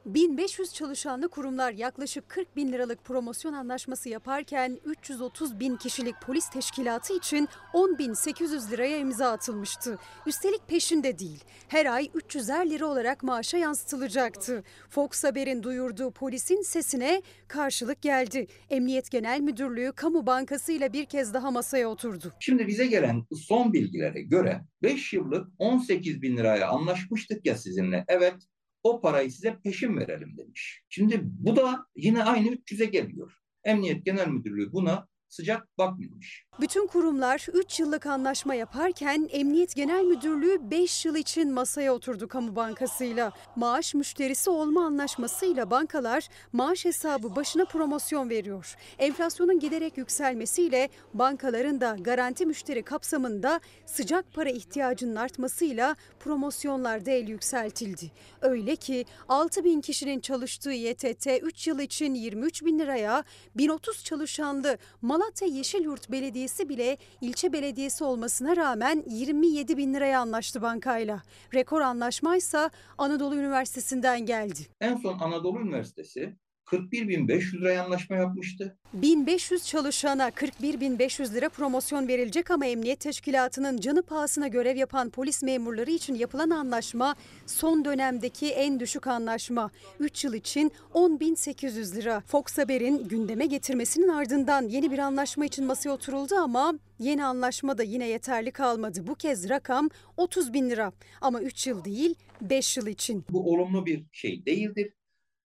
[0.05, 7.17] 1500 çalışanlı kurumlar yaklaşık 40 bin liralık promosyon anlaşması yaparken 330 bin kişilik polis teşkilatı
[7.17, 9.97] için 10.800 liraya imza atılmıştı.
[10.27, 11.43] Üstelik peşinde değil.
[11.67, 14.63] Her ay 300'er lira olarak maaşa yansıtılacaktı.
[14.89, 18.47] Fox Haber'in duyurduğu polisin sesine karşılık geldi.
[18.69, 22.33] Emniyet Genel Müdürlüğü Kamu Bankası ile bir kez daha masaya oturdu.
[22.39, 28.05] Şimdi bize gelen son bilgilere göre 5 yıllık 18 bin liraya anlaşmıştık ya sizinle.
[28.07, 28.35] Evet
[28.83, 30.83] o parayı size peşin verelim demiş.
[30.89, 33.33] Şimdi bu da yine aynı 300'e geliyor.
[33.63, 36.43] Emniyet Genel Müdürlüğü buna sıcak bakmıyormuş.
[36.61, 42.55] Bütün kurumlar 3 yıllık anlaşma yaparken Emniyet Genel Müdürlüğü 5 yıl için masaya oturdu Kamu
[42.55, 43.31] Bankası'yla.
[43.55, 48.75] Maaş müşterisi olma anlaşmasıyla bankalar maaş hesabı başına promosyon veriyor.
[48.99, 57.27] Enflasyonun giderek yükselmesiyle bankaların da garanti müşteri kapsamında sıcak para ihtiyacının artmasıyla promosyonlar da el
[57.27, 58.11] yükseltildi.
[58.41, 63.23] Öyle ki 6 bin kişinin çalıştığı YTT 3 yıl için 23 bin liraya
[63.55, 64.77] 1030 çalışanlı
[65.19, 71.21] Malatya Yeşilyurt Belediyesi bile ilçe belediyesi olmasına rağmen 27 bin liraya anlaştı bankayla.
[71.53, 74.59] Rekor anlaşmaysa Anadolu Üniversitesi'nden geldi.
[74.81, 76.35] En son Anadolu Üniversitesi
[76.71, 78.77] 41.500 liraya anlaşma yapmıştı.
[78.93, 85.91] 1500 çalışana 41.500 lira promosyon verilecek ama Emniyet Teşkilatı'nın canı pahasına görev yapan polis memurları
[85.91, 87.15] için yapılan anlaşma
[87.45, 89.71] son dönemdeki en düşük anlaşma.
[89.99, 92.21] 3 yıl için 10.800 lira.
[92.27, 97.83] Fox Haber'in gündeme getirmesinin ardından yeni bir anlaşma için masaya oturuldu ama yeni anlaşma da
[97.83, 99.07] yine yeterli kalmadı.
[99.07, 100.91] Bu kez rakam 30 bin lira
[101.21, 103.25] ama 3 yıl değil 5 yıl için.
[103.29, 104.93] Bu olumlu bir şey değildir.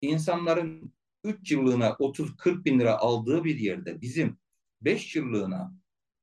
[0.01, 0.93] İnsanların
[1.29, 4.39] 3 yıllığına 30-40 bin lira aldığı bir yerde bizim
[4.81, 5.72] 5 yıllığına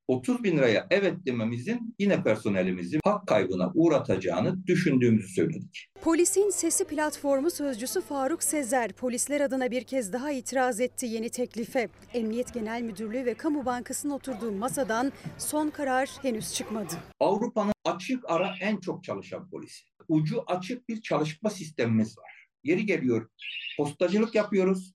[0.08, 5.88] 30 bin liraya evet dememizin yine personelimizi hak kaybına uğratacağını düşündüğümüzü söyledik.
[6.02, 11.88] Polisin Sesi platformu sözcüsü Faruk Sezer polisler adına bir kez daha itiraz etti yeni teklife.
[12.14, 16.94] Emniyet Genel Müdürlüğü ve Kamu Bankası'nın oturduğu masadan son karar henüz çıkmadı.
[17.20, 19.84] Avrupa'nın açık ara en çok çalışan polisi.
[20.08, 22.45] Ucu açık bir çalışma sistemimiz var.
[22.66, 23.28] Yeri geliyor
[23.76, 24.94] postacılık yapıyoruz.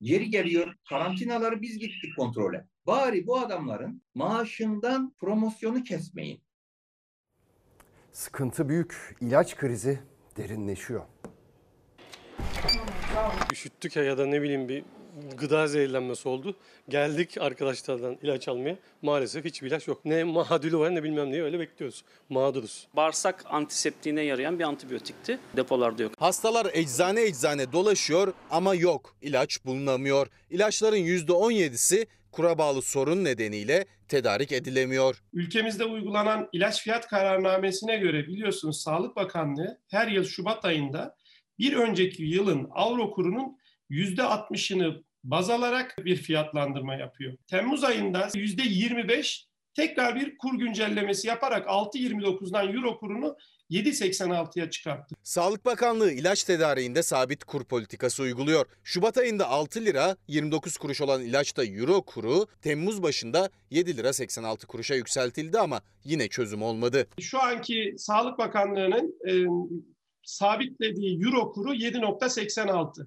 [0.00, 2.66] Yeri geliyor karantinaları biz gittik kontrole.
[2.86, 6.42] Bari bu adamların maaşından promosyonu kesmeyin.
[8.12, 9.16] Sıkıntı büyük.
[9.20, 9.98] İlaç krizi
[10.36, 11.02] derinleşiyor.
[13.52, 14.84] Üşüttük ya ya da ne bileyim bir
[15.36, 16.56] gıda zehirlenmesi oldu.
[16.88, 18.76] Geldik arkadaşlardan ilaç almaya.
[19.02, 20.04] Maalesef hiçbir ilaç yok.
[20.04, 22.04] Ne mahadülü var ne bilmem ne öyle bekliyoruz.
[22.28, 22.88] Mağduruz.
[22.96, 25.38] Bağırsak antiseptiğine yarayan bir antibiyotikti.
[25.56, 26.12] Depolarda yok.
[26.18, 29.16] Hastalar eczane eczane dolaşıyor ama yok.
[29.22, 30.26] İlaç bulunamıyor.
[30.50, 35.22] İlaçların %17'si kura bağlı sorun nedeniyle tedarik edilemiyor.
[35.32, 41.16] Ülkemizde uygulanan ilaç fiyat kararnamesine göre biliyorsunuz Sağlık Bakanlığı her yıl Şubat ayında
[41.58, 43.56] bir önceki yılın avro kurunun
[43.90, 47.36] %60'ını baz alarak bir fiyatlandırma yapıyor.
[47.46, 53.36] Temmuz ayında %25 tekrar bir kur güncellemesi yaparak 6.29'dan euro kurunu
[53.70, 55.14] 7.86'ya çıkarttı.
[55.22, 58.66] Sağlık Bakanlığı ilaç tedariğinde sabit kur politikası uyguluyor.
[58.84, 64.66] Şubat ayında 6 lira 29 kuruş olan ilaçta euro kuru Temmuz başında 7 lira 86
[64.66, 67.06] kuruşa yükseltildi ama yine çözüm olmadı.
[67.20, 69.32] Şu anki Sağlık Bakanlığı'nın e,
[70.24, 73.06] sabitlediği euro kuru 7.86.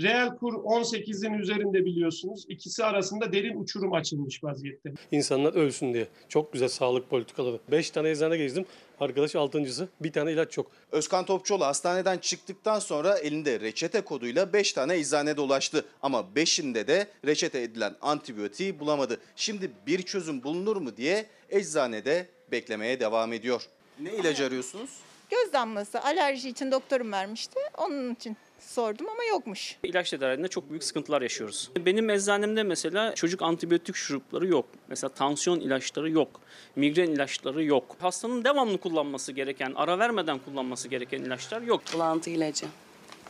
[0.00, 2.44] Reel kur 18'in üzerinde biliyorsunuz.
[2.48, 4.92] İkisi arasında derin uçurum açılmış vaziyette.
[5.10, 6.08] İnsanlar ölsün diye.
[6.28, 7.58] Çok güzel sağlık politikaları.
[7.70, 8.64] 5 tane eczane gezdim.
[9.00, 9.88] Arkadaş altıncısı.
[10.00, 10.70] Bir tane ilaç yok.
[10.92, 15.84] Özkan Topçuoğlu hastaneden çıktıktan sonra elinde reçete koduyla 5 tane eczane dolaştı.
[16.02, 19.20] Ama 5'inde de reçete edilen antibiyotiği bulamadı.
[19.36, 23.62] Şimdi bir çözüm bulunur mu diye eczanede beklemeye devam ediyor.
[24.00, 24.90] Ne ilacı arıyorsunuz?
[25.30, 27.60] Göz damlası alerji için doktorum vermişti.
[27.78, 29.76] Onun için sordum ama yokmuş.
[29.82, 31.70] İlaç tedariğinde çok büyük sıkıntılar yaşıyoruz.
[31.86, 34.66] Benim eczanemde mesela çocuk antibiyotik şurupları yok.
[34.88, 36.40] Mesela tansiyon ilaçları yok.
[36.76, 37.96] Migren ilaçları yok.
[38.00, 41.82] Hastanın devamlı kullanması gereken, ara vermeden kullanması gereken ilaçlar yok.
[41.94, 42.66] Bulantı ilacı.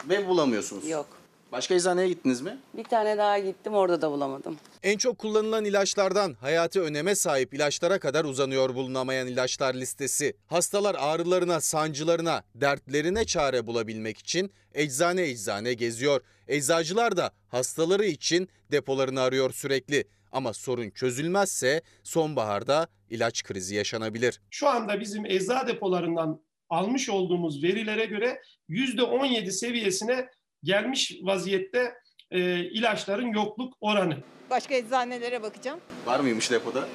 [0.08, 0.88] Ve bulamıyorsunuz.
[0.88, 1.21] Yok.
[1.52, 2.58] Başka eczaneye gittiniz mi?
[2.74, 4.56] Bir tane daha gittim orada da bulamadım.
[4.82, 10.36] En çok kullanılan ilaçlardan hayati öneme sahip ilaçlara kadar uzanıyor bulunamayan ilaçlar listesi.
[10.46, 16.20] Hastalar ağrılarına, sancılarına, dertlerine çare bulabilmek için eczane eczane geziyor.
[16.48, 20.04] Eczacılar da hastaları için depolarını arıyor sürekli.
[20.32, 24.40] Ama sorun çözülmezse sonbaharda ilaç krizi yaşanabilir.
[24.50, 26.40] Şu anda bizim ecza depolarından
[26.70, 30.28] almış olduğumuz verilere göre %17 seviyesine
[30.72, 31.94] gelmiş vaziyette
[32.30, 34.16] e, ilaçların yokluk oranı.
[34.50, 35.80] Başka eczanelere bakacağım.
[36.06, 36.88] Var mıymış depoda?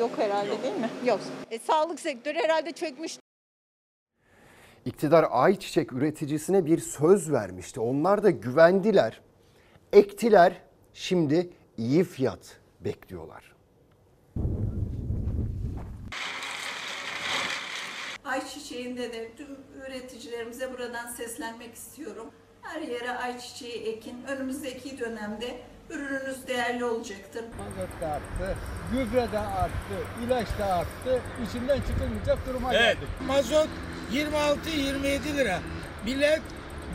[0.00, 0.90] Yok herhalde değil mi?
[1.06, 1.20] Yok.
[1.50, 3.18] E, sağlık sektörü herhalde çökmüş.
[4.84, 7.80] İktidar ayçiçek üreticisine bir söz vermişti.
[7.80, 9.20] Onlar da güvendiler,
[9.92, 10.52] ektiler.
[10.94, 13.52] Şimdi iyi fiyat bekliyorlar.
[18.24, 19.56] Ayçiçeğinde de tüm
[19.86, 22.30] üreticilerimize buradan seslenmek istiyorum.
[22.62, 24.24] Her yere ayçiçeği ekin.
[24.28, 25.58] Önümüzdeki dönemde
[25.90, 27.44] ürününüz değerli olacaktır.
[27.58, 28.56] Mazot da arttı,
[28.92, 29.96] gübre de arttı,
[30.26, 31.22] ilaç da arttı.
[31.48, 32.82] İçinden çıkılmayacak duruma Evet.
[32.96, 33.08] geldik.
[33.26, 33.68] Mazot
[34.12, 35.58] 26-27 lira.
[36.04, 36.40] Millet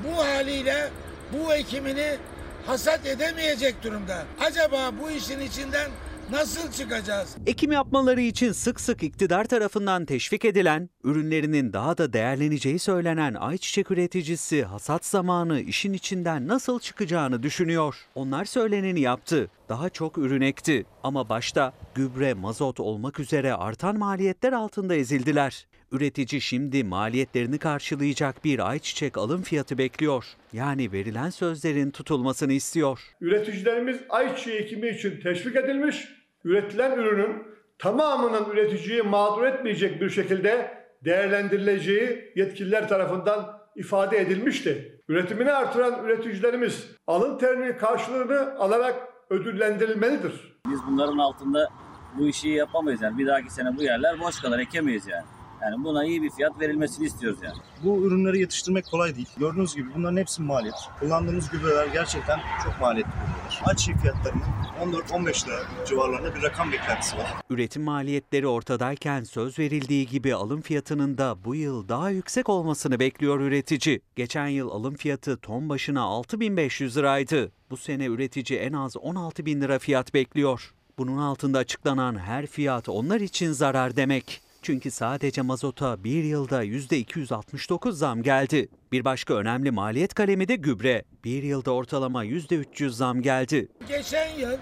[0.03, 0.89] bu haliyle
[1.33, 2.17] bu ekimini
[2.65, 4.23] hasat edemeyecek durumda.
[4.39, 5.91] Acaba bu işin içinden
[6.31, 7.35] nasıl çıkacağız?
[7.47, 13.91] Ekim yapmaları için sık sık iktidar tarafından teşvik edilen, ürünlerinin daha da değerleneceği söylenen ayçiçek
[13.91, 17.95] üreticisi hasat zamanı işin içinden nasıl çıkacağını düşünüyor.
[18.15, 19.49] Onlar söyleneni yaptı.
[19.69, 20.85] Daha çok ürün ekti.
[21.03, 25.67] Ama başta gübre, mazot olmak üzere artan maliyetler altında ezildiler.
[25.93, 30.25] Üretici şimdi maliyetlerini karşılayacak bir ayçiçek alım fiyatı bekliyor.
[30.53, 32.99] Yani verilen sözlerin tutulmasını istiyor.
[33.21, 36.07] Üreticilerimiz ayçiçeği ekimi için teşvik edilmiş,
[36.43, 37.43] üretilen ürünün
[37.79, 45.01] tamamının üreticiyi mağdur etmeyecek bir şekilde değerlendirileceği yetkililer tarafından ifade edilmişti.
[45.07, 48.95] Üretimini artıran üreticilerimiz alın terinin karşılığını alarak
[49.29, 50.57] ödüllendirilmelidir.
[50.71, 51.69] Biz bunların altında
[52.17, 53.17] bu işi yapamayız yani.
[53.17, 55.25] Bir dahaki sene bu yerler boş kalır, ekemeyiz yani.
[55.63, 57.57] Yani buna iyi bir fiyat verilmesini istiyoruz yani.
[57.83, 59.27] Bu ürünleri yetiştirmek kolay değil.
[59.37, 60.75] Gördüğünüz gibi bunların hepsi maliyet.
[60.99, 63.61] Kullandığımız gübreler gerçekten çok maliyetli gübreler.
[63.65, 64.43] Ayçiçeği fiyatlarının
[64.81, 67.33] 14-15 lira civarlarında bir rakam beklentisi var.
[67.49, 73.39] Üretim maliyetleri ortadayken söz verildiği gibi alım fiyatının da bu yıl daha yüksek olmasını bekliyor
[73.39, 74.01] üretici.
[74.15, 77.51] Geçen yıl alım fiyatı ton başına 6500 liraydı.
[77.69, 80.73] Bu sene üretici en az 16 bin lira fiyat bekliyor.
[80.97, 84.41] Bunun altında açıklanan her fiyat onlar için zarar demek.
[84.63, 88.69] Çünkü sadece mazota bir yılda %269 zam geldi.
[88.91, 91.03] Bir başka önemli maliyet kalemi de gübre.
[91.23, 93.67] Bir yılda ortalama %300 zam geldi.
[93.87, 94.57] Geçen yıl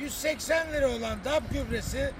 [0.00, 2.10] 180 lira olan DAP gübresi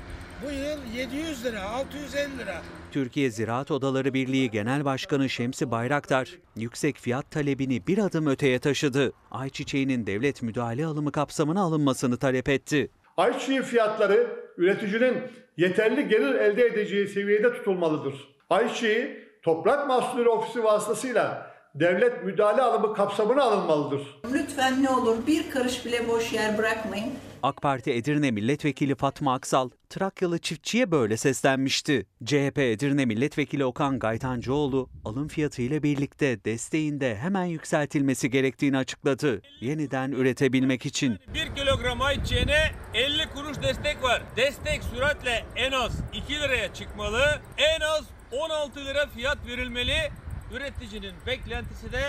[0.44, 2.62] bu yıl 700 lira, 650 lira.
[2.92, 9.12] Türkiye Ziraat Odaları Birliği Genel Başkanı Şemsi Bayraktar, yüksek fiyat talebini bir adım öteye taşıdı.
[9.30, 12.90] Ayçiçeğinin devlet müdahale alımı kapsamına alınmasını talep etti.
[13.20, 15.16] Ayçiçeği fiyatları üreticinin
[15.56, 18.14] yeterli gelir elde edeceği seviyede tutulmalıdır.
[18.50, 24.20] Ayçiçeği Toprak Mahsulleri Ofisi vasıtasıyla devlet müdahale alımı kapsamına alınmalıdır.
[24.32, 27.12] Lütfen ne olur bir karış bile boş yer bırakmayın.
[27.42, 32.06] AK Parti Edirne Milletvekili Fatma Aksal, Trakyalı çiftçiye böyle seslenmişti.
[32.24, 39.42] CHP Edirne Milletvekili Okan Gaytancıoğlu, alım fiyatı ile birlikte desteğinde hemen yükseltilmesi gerektiğini açıkladı.
[39.60, 41.18] Yeniden üretebilmek için.
[41.34, 42.58] 1 kilogram ayçiçeğine
[42.94, 44.22] 50 kuruş destek var.
[44.36, 47.22] Destek süratle en az 2 liraya çıkmalı.
[47.58, 50.10] En az 16 lira fiyat verilmeli.
[50.53, 52.01] Üreticinin beklentisi de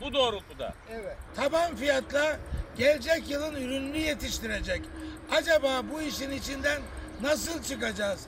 [0.00, 0.74] bu doğrultuda.
[0.90, 1.16] Evet.
[1.36, 2.38] Taban fiyatla
[2.76, 4.82] gelecek yılın ürününü yetiştirecek.
[5.30, 6.82] Acaba bu işin içinden
[7.22, 8.26] nasıl çıkacağız?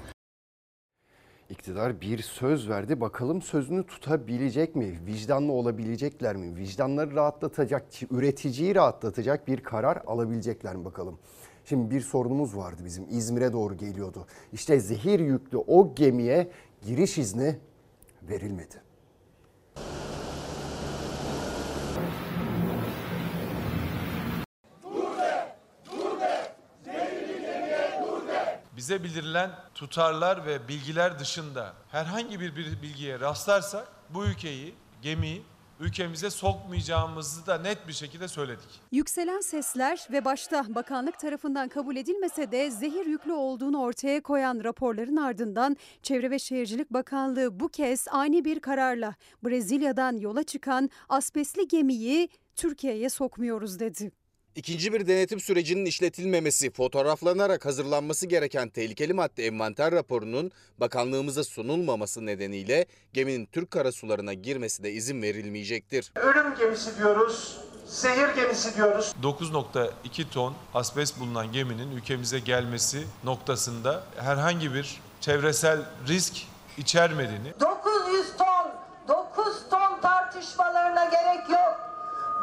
[1.51, 3.01] İktidar bir söz verdi.
[3.01, 5.01] Bakalım sözünü tutabilecek mi?
[5.07, 6.57] Vicdanlı olabilecekler mi?
[6.57, 11.19] Vicdanları rahatlatacak, üreticiyi rahatlatacak bir karar alabilecekler mi bakalım?
[11.65, 14.27] Şimdi bir sorunumuz vardı bizim İzmir'e doğru geliyordu.
[14.53, 16.51] İşte zehir yüklü o gemiye
[16.83, 17.59] giriş izni
[18.23, 18.90] verilmedi.
[28.81, 35.43] Bize bildirilen tutarlar ve bilgiler dışında herhangi bir bilgiye rastlarsak bu ülkeyi, gemiyi
[35.81, 38.81] ülkemize sokmayacağımızı da net bir şekilde söyledik.
[38.93, 45.17] Yükselen sesler ve başta bakanlık tarafından kabul edilmese de zehir yüklü olduğunu ortaya koyan raporların
[45.17, 49.15] ardından Çevre ve Şehircilik Bakanlığı bu kez ani bir kararla
[49.45, 54.20] Brezilya'dan yola çıkan asbestli gemiyi Türkiye'ye sokmuyoruz dedi.
[54.57, 62.87] İkinci bir denetim sürecinin işletilmemesi, fotoğraflanarak hazırlanması gereken tehlikeli madde envanter raporunun bakanlığımıza sunulmaması nedeniyle
[63.13, 66.13] geminin Türk karasularına girmesine izin verilmeyecektir.
[66.17, 69.15] Ölüm gemisi diyoruz, zehir gemisi diyoruz.
[69.23, 76.35] 9.2 ton asbest bulunan geminin ülkemize gelmesi noktasında herhangi bir çevresel risk
[76.79, 78.73] içermediğini 900 ton,
[79.09, 81.90] 9 ton tartışmalarına gerek yok.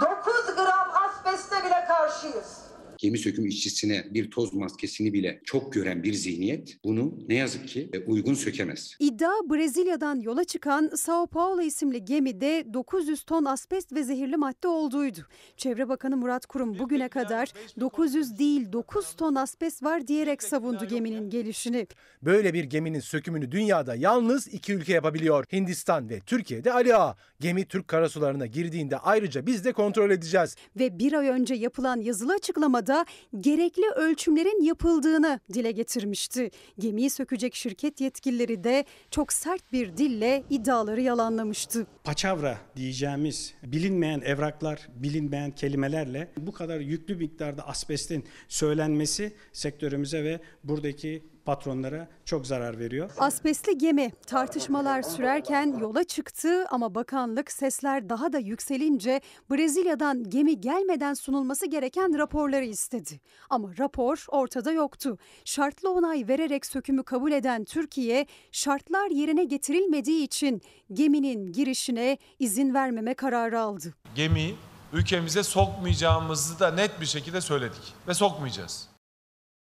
[0.01, 2.66] 9 gram asbeste bile karşıyız.
[2.97, 7.91] Gemi söküm işçisine bir toz maskesini bile çok gören bir zihniyet bunu ne yazık ki
[8.07, 8.95] uygun sökemez.
[8.99, 15.19] İddia Brezilya'dan yola çıkan Sao Paulo isimli gemide 900 ton asbest ve zehirli madde olduğuydu.
[15.57, 21.29] Çevre Bakanı Murat Kurum bugüne kadar 900 değil 9 ton asbest var diyerek savundu geminin
[21.29, 21.87] gelişini.
[22.21, 25.45] Böyle bir geminin sökümünü dünyada yalnız iki ülke yapabiliyor.
[25.53, 27.15] Hindistan ve Türkiye'de Ali Ağa.
[27.39, 30.55] Gemi Türk karasularına girdiğinde ayrıca biz de kontrol edeceğiz.
[30.79, 32.86] Ve bir ay önce yapılan yazılı açıklamada
[33.39, 36.51] gerekli ölçümlerin yapıldığını dile getirmişti.
[36.79, 41.87] Gemiyi sökecek şirket yetkilileri de çok sert bir dille iddiaları yalanlamıştı.
[42.03, 51.23] Paçavra diyeceğimiz bilinmeyen evraklar, bilinmeyen kelimelerle bu kadar yüklü miktarda asbestin söylenmesi sektörümüze ve buradaki
[51.47, 53.09] patronlara çok zarar veriyor.
[53.17, 59.21] Asbestli gemi tartışmalar sürerken yola çıktı ama bakanlık sesler daha da yükselince
[59.51, 63.19] Brezilya'dan gemi gelmeden sunulması gereken raporları istedi.
[63.49, 65.17] Ama rapor ortada yoktu.
[65.45, 70.61] Şartlı onay vererek sökümü kabul eden Türkiye şartlar yerine getirilmediği için
[70.93, 73.93] geminin girişine izin vermeme kararı aldı.
[74.15, 74.55] Gemiyi
[74.93, 78.96] ülkemize sokmayacağımızı da net bir şekilde söyledik ve sokmayacağız.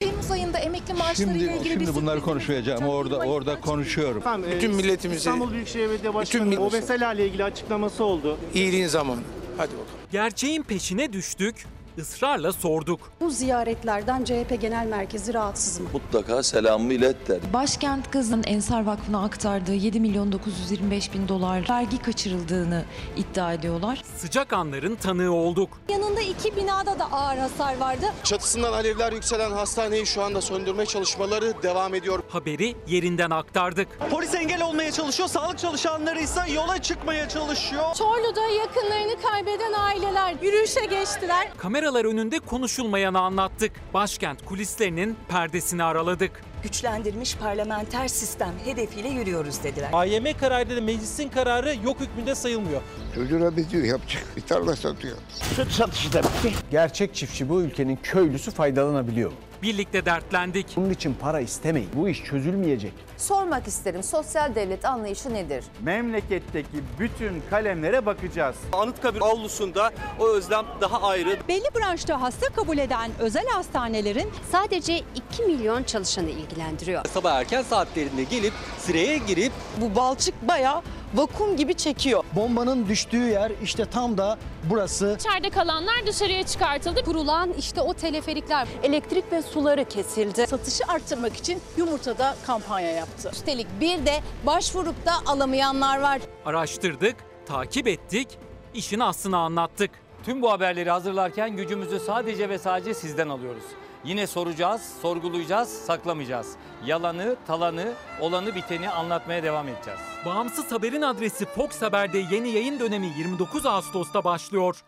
[0.01, 2.87] Temmuz ayında emekli maaşları ile Şimdi, ilgili şimdi bir bunları sürpriz konuşacağım.
[2.87, 4.23] Orada orada konuşuyorum.
[4.55, 8.37] Bütün milletimizi, İstanbul Büyükşehir Belediye Başkanı'nın o meseleyle ilgili açıklaması oldu.
[8.53, 9.19] iyiliğin zamanı.
[9.57, 9.87] Hadi bakalım.
[10.11, 11.65] Gerçeğin peşine düştük,
[11.99, 12.99] ısrarla sorduk.
[13.21, 15.87] Bu ziyaretlerden CHP Genel Merkezi rahatsız mı?
[15.93, 17.37] Mutlaka selamımı ilet der.
[17.53, 22.83] Başkent Kızı'nın Ensar Vakfı'na aktardığı 7 milyon 925 bin dolar vergi kaçırıldığını
[23.17, 24.01] iddia ediyorlar.
[24.17, 25.69] Sıcak anların tanığı olduk.
[25.89, 28.05] Yanında iki binada da ağır hasar vardı.
[28.23, 32.19] Çatısından alevler yükselen hastaneyi şu anda söndürme çalışmaları devam ediyor.
[32.29, 33.87] Haberi yerinden aktardık.
[34.11, 37.95] Polis engel olmaya çalışıyor, sağlık çalışanları ise yola çıkmaya çalışıyor.
[37.95, 41.47] Çorlu'da yakınlarını kaybeden aileler yürüyüşe geçtiler.
[41.81, 43.71] Kameralar önünde konuşulmayanı anlattık.
[43.93, 46.43] Başkent kulislerinin perdesini araladık.
[46.63, 49.89] Güçlendirilmiş parlamenter sistem hedefiyle yürüyoruz dediler.
[49.93, 52.81] AYM kararıyla da meclisin kararı yok hükmünde sayılmıyor.
[53.15, 55.17] Çocuğuna benziyor yapacak bir tarla satıyor.
[55.55, 56.53] Süt satışı da bitti.
[56.71, 59.31] Gerçek çiftçi bu ülkenin köylüsü faydalanabiliyor.
[59.63, 60.67] Birlikte dertlendik.
[60.75, 61.89] Bunun için para istemeyin.
[61.95, 62.93] Bu iş çözülmeyecek.
[63.17, 65.63] Sormak isterim sosyal devlet anlayışı nedir?
[65.81, 66.67] Memleketteki
[66.99, 68.55] bütün kalemlere bakacağız.
[68.73, 71.37] Anıtkabir avlusunda o özlem daha ayrı.
[71.47, 77.05] Belli branşta hasta kabul eden özel hastanelerin sadece 2 milyon çalışanı ilgilendiriyor.
[77.05, 80.81] Sabah erken saatlerinde gelip sıraya girip bu balçık bayağı
[81.13, 82.23] vakum gibi çekiyor.
[82.35, 84.37] Bombanın düştüğü yer işte tam da
[84.69, 85.17] burası.
[85.19, 87.03] İçeride kalanlar dışarıya çıkartıldı.
[87.05, 88.67] Kurulan işte o teleferikler.
[88.83, 90.47] Elektrik ve suları kesildi.
[90.47, 93.29] Satışı arttırmak için yumurtada kampanya yaptı.
[93.33, 96.21] Üstelik bir de başvurup da alamayanlar var.
[96.45, 98.27] Araştırdık, takip ettik,
[98.73, 99.91] işin aslını anlattık.
[100.25, 103.63] Tüm bu haberleri hazırlarken gücümüzü sadece ve sadece sizden alıyoruz.
[104.03, 106.55] Yine soracağız, sorgulayacağız, saklamayacağız.
[106.85, 109.99] Yalanı, talanı, olanı biteni anlatmaya devam edeceğiz.
[110.25, 114.83] Bağımsız haberin adresi Fox Haber'de yeni yayın dönemi 29 Ağustos'ta başlıyor.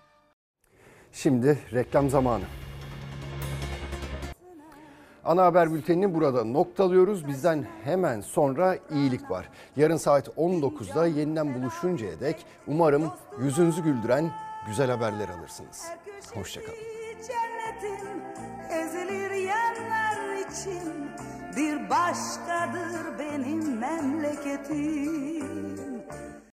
[1.11, 2.43] Şimdi reklam zamanı.
[5.25, 7.27] Ana haber bültenini burada noktalıyoruz.
[7.27, 9.49] Bizden hemen sonra iyilik var.
[9.75, 14.31] Yarın saat 19'da yeniden buluşuncaya dek umarım yüzünüzü güldüren
[14.67, 15.85] güzel haberler alırsınız.
[16.33, 16.77] Hoşçakalın.
[18.73, 21.11] Ezilir yerler için
[21.57, 25.72] bir başkadır benim memleketim.